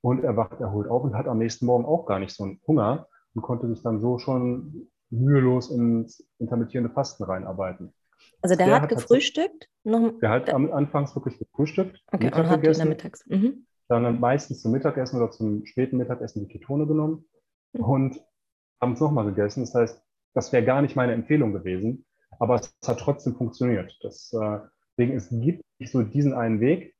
[0.00, 2.60] Und er wacht erholt auf und hat am nächsten Morgen auch gar nicht so einen
[2.66, 7.92] Hunger und konnte sich dann so schon mühelos ins intermittierende Fasten reinarbeiten.
[8.40, 9.68] Also der, der hat, hat gefrühstückt?
[9.84, 12.02] Noch, der hat am Anfangs wirklich gefrühstückt.
[12.12, 13.26] Okay, Mittag und hat gegessen, mittags.
[13.26, 13.66] Mhm.
[13.88, 17.24] Dann meistens zum Mittagessen oder zum späten Mittagessen die Ketone genommen
[17.72, 17.84] mhm.
[17.84, 18.20] und
[18.80, 19.60] abends nochmal gegessen.
[19.60, 20.02] Das heißt,
[20.34, 22.04] das wäre gar nicht meine Empfehlung gewesen,
[22.38, 23.96] aber es hat trotzdem funktioniert.
[24.02, 24.58] Das, äh,
[24.90, 26.94] deswegen, es gibt nicht so diesen einen Weg.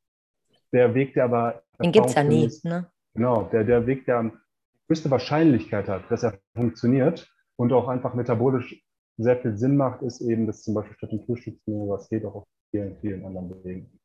[0.72, 1.62] Der Weg, der aber.
[1.83, 2.51] Den gibt es ja nie.
[2.62, 2.91] Ne?
[3.14, 4.41] Genau, der, der Weg, der am
[4.89, 8.84] höchste Wahrscheinlichkeit hat, dass er funktioniert und auch einfach metabolisch
[9.16, 12.08] sehr viel Sinn macht, ist eben, dass zum Beispiel statt dem Frühstück zu nehmen, was
[12.08, 14.00] geht auch auf vielen, vielen anderen Wegen.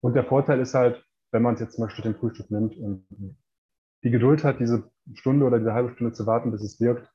[0.00, 2.76] Und der Vorteil ist halt, wenn man es jetzt zum Beispiel statt dem Frühstück nimmt
[2.76, 3.06] und
[4.04, 7.08] die Geduld hat, diese Stunde oder diese halbe Stunde zu warten, bis es wirkt,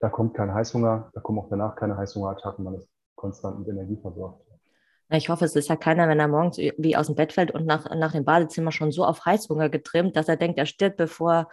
[0.00, 3.96] da kommt kein Heißhunger, da kommen auch danach keine Heißhungerattacken, man ist konstant mit Energie
[4.00, 4.44] versorgt.
[5.10, 7.66] Ich hoffe, es ist ja keiner, wenn er morgens wie aus dem Bett fällt und
[7.66, 11.50] nach, nach dem Badezimmer schon so auf Heißhunger getrimmt, dass er denkt, er stirbt, bevor,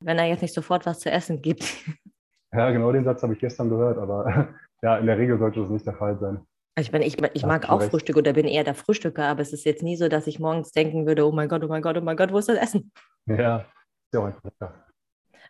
[0.00, 1.62] wenn er jetzt nicht sofort was zu essen gibt.
[2.54, 4.48] Ja, genau den Satz habe ich gestern gehört, aber
[4.82, 6.40] ja, in der Regel sollte das nicht der Fall sein.
[6.74, 7.90] Also ich meine, ich, ich mag auch recht.
[7.90, 10.72] Frühstück oder bin eher der Frühstücker, aber es ist jetzt nie so, dass ich morgens
[10.72, 12.92] denken würde, oh mein Gott, oh mein Gott, oh mein Gott, wo ist das Essen?
[13.26, 14.72] Ja, ist ja auch einfach.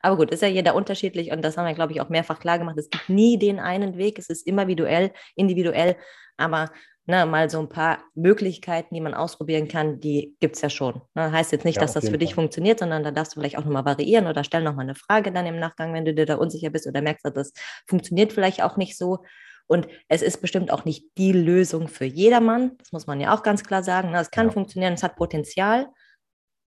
[0.05, 2.59] Aber gut, ist ja jeder unterschiedlich und das haben wir, glaube ich, auch mehrfach klar
[2.59, 2.77] gemacht.
[2.77, 5.97] Es gibt nie den einen Weg, es ist immer individuell, individuell,
[6.37, 6.71] aber
[7.07, 11.03] ne, mal so ein paar Möglichkeiten, die man ausprobieren kann, die gibt es ja schon.
[11.15, 11.33] Ne?
[11.33, 12.45] Heißt jetzt nicht, ja, dass das für dich Fall.
[12.45, 15.47] funktioniert, sondern da darfst du vielleicht auch nochmal variieren oder stell nochmal eine Frage dann
[15.47, 17.53] im Nachgang, wenn du dir da unsicher bist oder merkst, dass das
[17.87, 19.25] funktioniert vielleicht auch nicht so.
[19.67, 22.73] Und es ist bestimmt auch nicht die Lösung für jedermann.
[22.79, 24.11] Das muss man ja auch ganz klar sagen.
[24.11, 24.21] Ne?
[24.21, 24.53] Es kann ja.
[24.53, 25.89] funktionieren, es hat Potenzial,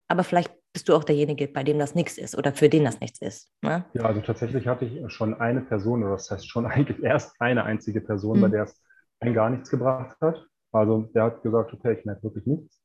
[0.08, 3.00] aber vielleicht bist du auch derjenige, bei dem das nichts ist oder für den das
[3.00, 3.50] nichts ist.
[3.62, 3.84] Ne?
[3.94, 7.64] Ja, also tatsächlich hatte ich schon eine Person, oder das heißt schon eigentlich erst eine
[7.64, 8.42] einzige Person, mhm.
[8.42, 8.80] bei der es
[9.20, 10.46] gar nichts gebracht hat.
[10.72, 12.82] Also der hat gesagt, okay, ich merke wirklich nichts.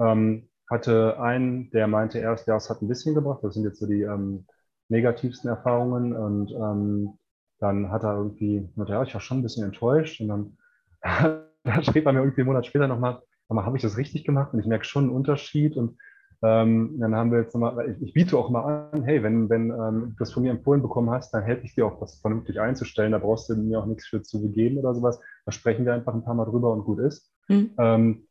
[0.00, 3.40] Ähm, hatte einen, der meinte erst, ja, es hat ein bisschen gebracht.
[3.42, 4.46] Das sind jetzt so die ähm,
[4.88, 6.14] negativsten Erfahrungen.
[6.14, 7.18] Und ähm,
[7.60, 10.20] dann hat er irgendwie, ja, ich war schon ein bisschen enttäuscht.
[10.20, 10.58] Und dann,
[11.64, 14.52] dann schrieb er mir irgendwie einen Monat später nochmal, habe ich das richtig gemacht?
[14.52, 15.76] Und ich merke schon einen Unterschied.
[15.76, 15.98] Und
[16.42, 19.70] ähm, dann haben wir jetzt nochmal, ich, ich, biete auch mal an, hey, wenn, wenn
[19.70, 22.60] ähm, du das von mir empfohlen bekommen hast, dann helfe ich dir auch, das vernünftig
[22.60, 23.12] einzustellen.
[23.12, 25.20] Da brauchst du mir auch nichts für zu begeben oder sowas.
[25.46, 27.32] Da sprechen wir einfach ein paar Mal drüber und gut ist.
[27.48, 27.74] Mhm.
[27.78, 28.28] Ähm,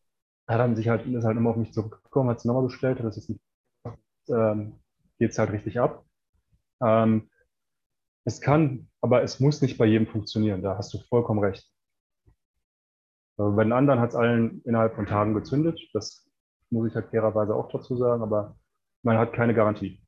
[0.48, 3.16] hat dann sich halt, ist halt immer auf mich zurückgekommen, hat es nochmal bestellt, das
[3.16, 3.42] jetzt nicht,
[4.30, 4.80] ähm,
[5.18, 6.06] geht es halt richtig ab.
[6.82, 7.30] Ähm,
[8.26, 10.62] es kann, aber es muss nicht bei jedem funktionieren.
[10.62, 11.72] Da hast du vollkommen recht.
[13.38, 15.80] Bei den anderen hat es allen innerhalb von Tagen gezündet.
[15.94, 16.25] Das
[16.72, 18.58] muss ich halt fairerweise auch dazu sagen, aber
[19.04, 20.05] man hat keine Garantie.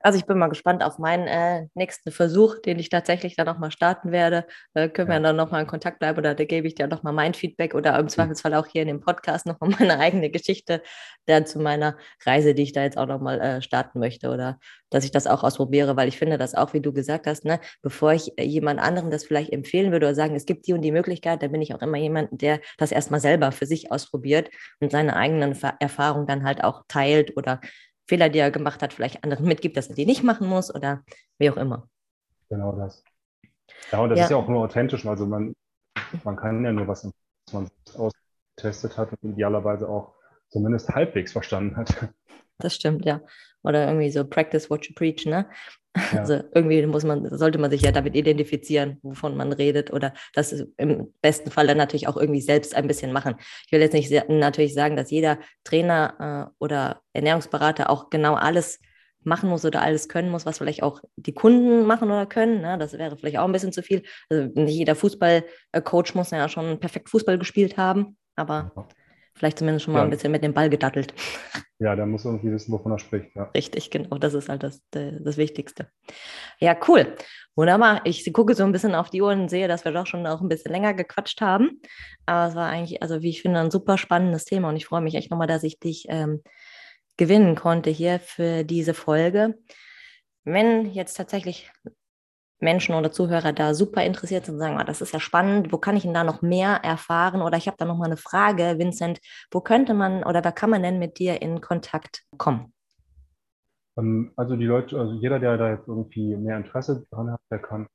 [0.00, 3.70] Also ich bin mal gespannt auf meinen äh, nächsten Versuch, den ich tatsächlich dann nochmal
[3.70, 4.46] starten werde.
[4.74, 7.34] Äh, können wir dann nochmal in Kontakt bleiben oder da gebe ich dir nochmal mein
[7.34, 10.82] Feedback oder im Zweifelsfall auch hier in dem Podcast nochmal meine eigene Geschichte
[11.26, 14.58] dann zu meiner Reise, die ich da jetzt auch nochmal äh, starten möchte oder
[14.90, 17.60] dass ich das auch ausprobiere, weil ich finde das auch, wie du gesagt hast, ne,
[17.80, 20.82] bevor ich äh, jemand anderem das vielleicht empfehlen würde oder sagen, es gibt die und
[20.82, 24.50] die Möglichkeit, dann bin ich auch immer jemand, der das erstmal selber für sich ausprobiert
[24.80, 27.60] und seine eigenen Erfahrungen dann halt auch teilt oder
[28.12, 31.02] Fehler, die er gemacht hat, vielleicht anderen mitgibt, dass er die nicht machen muss oder
[31.38, 31.88] wie auch immer.
[32.50, 33.02] Genau das.
[33.90, 34.24] Ja, und das ja.
[34.26, 35.06] ist ja auch nur authentisch.
[35.06, 35.54] Also man,
[36.22, 40.12] man kann ja nur was, was man ausgetestet hat und idealerweise auch
[40.50, 42.10] zumindest halbwegs verstanden hat.
[42.58, 43.22] Das stimmt, ja.
[43.62, 45.48] Oder irgendwie so practice what you preach, ne?
[45.94, 46.20] Ja.
[46.20, 50.52] Also irgendwie muss man, sollte man sich ja damit identifizieren, wovon man redet oder das
[50.78, 53.34] im besten Fall dann natürlich auch irgendwie selbst ein bisschen machen.
[53.66, 58.80] Ich will jetzt nicht natürlich sagen, dass jeder Trainer äh, oder Ernährungsberater auch genau alles
[59.24, 62.60] machen muss oder alles können muss, was vielleicht auch die Kunden machen oder können.
[62.62, 62.78] Ne?
[62.78, 64.02] Das wäre vielleicht auch ein bisschen zu viel.
[64.28, 68.88] Also nicht jeder Fußballcoach muss ja schon perfekt Fußball gespielt haben, aber
[69.34, 70.04] vielleicht zumindest schon mal ja.
[70.04, 71.14] ein bisschen mit dem Ball gedattelt.
[71.78, 73.34] Ja, der muss irgendwie wissen, wovon er spricht.
[73.34, 73.50] Ja.
[73.56, 74.18] Richtig, genau.
[74.18, 75.88] Das ist halt das, das Wichtigste.
[76.60, 77.16] Ja, cool.
[77.54, 78.00] Wunderbar.
[78.04, 80.40] Ich gucke so ein bisschen auf die Uhr und sehe, dass wir doch schon auch
[80.40, 81.80] ein bisschen länger gequatscht haben.
[82.24, 85.02] Aber es war eigentlich, also wie ich finde, ein super spannendes Thema und ich freue
[85.02, 86.42] mich echt nochmal, dass ich dich ähm,
[87.16, 89.58] gewinnen konnte hier für diese Folge.
[90.44, 91.70] Wenn jetzt tatsächlich
[92.62, 95.78] Menschen oder Zuhörer da super interessiert sind und sagen, oh, das ist ja spannend, wo
[95.78, 97.42] kann ich denn da noch mehr erfahren?
[97.42, 100.70] Oder ich habe da noch mal eine Frage, Vincent, wo könnte man oder da kann
[100.70, 102.72] man denn mit dir in Kontakt kommen?
[103.98, 107.58] Ähm, also die Leute, also jeder, der da jetzt irgendwie mehr Interesse dran hat, der
[107.58, 107.88] kann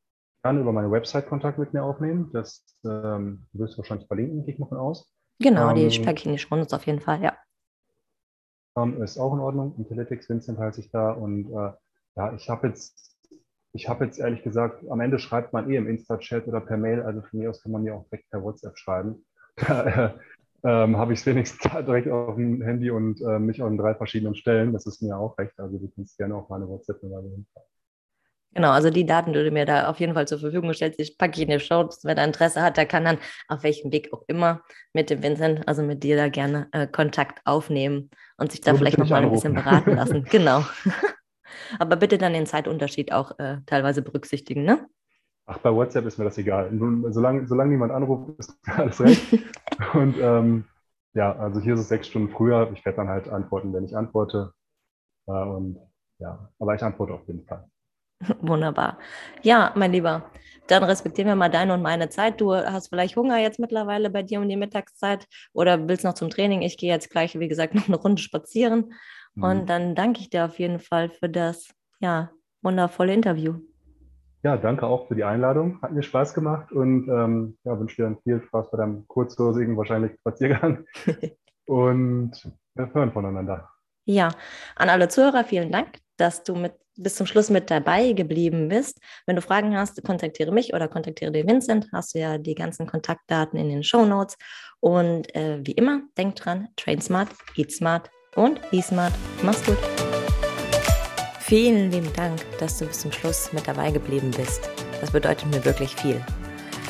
[0.44, 2.30] gerne über meine Website Kontakt mit mir aufnehmen.
[2.34, 5.10] Das ähm, wirst du wahrscheinlich verlinken, gehe ich mal von aus.
[5.40, 7.34] Genau, ähm, die packe ich in die Shownotes auf jeden Fall, ja.
[9.00, 9.76] ist auch in Ordnung.
[9.78, 11.72] Intellytics Vincent heiße ich da und äh,
[12.16, 13.07] ja, ich habe jetzt
[13.78, 17.04] ich habe jetzt ehrlich gesagt, am Ende schreibt man eh im Insta-Chat oder per Mail,
[17.04, 19.26] also von mir aus kann man mir auch direkt per WhatsApp schreiben.
[19.68, 20.10] Da äh,
[20.64, 24.36] ähm, habe ich es wenigstens direkt auf dem Handy und äh, mich an drei verschiedenen
[24.36, 24.74] Stellen.
[24.74, 25.60] Das ist mir auch recht.
[25.60, 27.24] Also du kannst gerne auch meine WhatsApp-Nummer
[28.54, 31.18] Genau, also die Daten, die du mir da auf jeden Fall zur Verfügung stellst, ich
[31.18, 31.90] packe ich in die Show.
[32.04, 34.62] Wer da Interesse hat, der kann dann auf welchem Weg auch immer
[34.94, 38.78] mit dem Vincent, also mit dir da gerne äh, Kontakt aufnehmen und sich da so
[38.78, 40.24] vielleicht nochmal ein bisschen beraten lassen.
[40.30, 40.64] genau.
[41.80, 44.88] Aber bitte dann den Zeitunterschied auch äh, teilweise berücksichtigen, ne?
[45.46, 46.70] Ach, bei WhatsApp ist mir das egal.
[47.10, 49.44] Solange, solange niemand anruft, ist alles recht.
[49.94, 50.66] Und ähm,
[51.14, 52.70] ja, also hier ist es sechs Stunden früher.
[52.74, 54.54] Ich werde dann halt antworten, wenn ich antworte.
[55.28, 55.80] Äh, und
[56.20, 57.68] ja, aber ich antworte auf jeden Fall.
[58.42, 59.00] Wunderbar.
[59.42, 60.30] Ja, mein Lieber,
[60.68, 62.42] dann respektieren wir mal deine und meine Zeit.
[62.42, 66.30] Du hast vielleicht Hunger jetzt mittlerweile bei dir um die Mittagszeit oder willst noch zum
[66.30, 66.62] Training.
[66.62, 68.94] Ich gehe jetzt gleich, wie gesagt, noch eine Runde spazieren.
[69.42, 69.66] Und mhm.
[69.68, 71.70] dann danke ich dir auf jeden Fall für das
[72.00, 72.32] ja,
[72.62, 73.60] wundervolle Interview.
[74.44, 75.82] Ja, danke auch für die Einladung.
[75.82, 79.78] Hat mir Spaß gemacht und ähm, ja, wünsche dir dann viel Spaß bei deinem kurzlosigen,
[79.78, 80.86] wahrscheinlich Spaziergang.
[81.68, 82.32] und
[82.76, 83.70] wir hören voneinander.
[84.06, 84.30] Ja,
[84.76, 89.02] an alle Zuhörer vielen Dank, dass du mit, bis zum Schluss mit dabei geblieben bist.
[89.26, 91.90] Wenn du Fragen hast, kontaktiere mich oder kontaktiere den Vincent.
[91.92, 94.38] Hast du ja die ganzen Kontaktdaten in den Show Notes.
[94.80, 99.14] Und äh, wie immer, denk dran, train smart, eat smart und be smart.
[99.42, 99.78] Mach's gut.
[101.42, 104.70] Vielen lieben Dank, dass du bis zum Schluss mit dabei geblieben bist.
[105.02, 106.22] Das bedeutet mir wirklich viel.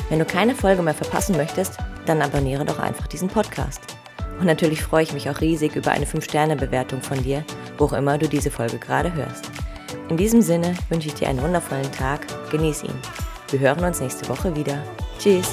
[0.08, 1.76] Wenn du keine Folge mehr verpassen möchtest,
[2.06, 3.80] dann abonniere doch einfach diesen Podcast.
[4.40, 7.44] Und natürlich freue ich mich auch riesig über eine 5-Sterne-Bewertung von dir,
[7.76, 9.50] wo auch immer du diese Folge gerade hörst.
[10.08, 12.94] In diesem Sinne wünsche ich dir einen wundervollen Tag, genieß ihn.
[13.50, 14.82] Wir hören uns nächste Woche wieder.
[15.18, 15.52] Tschüss.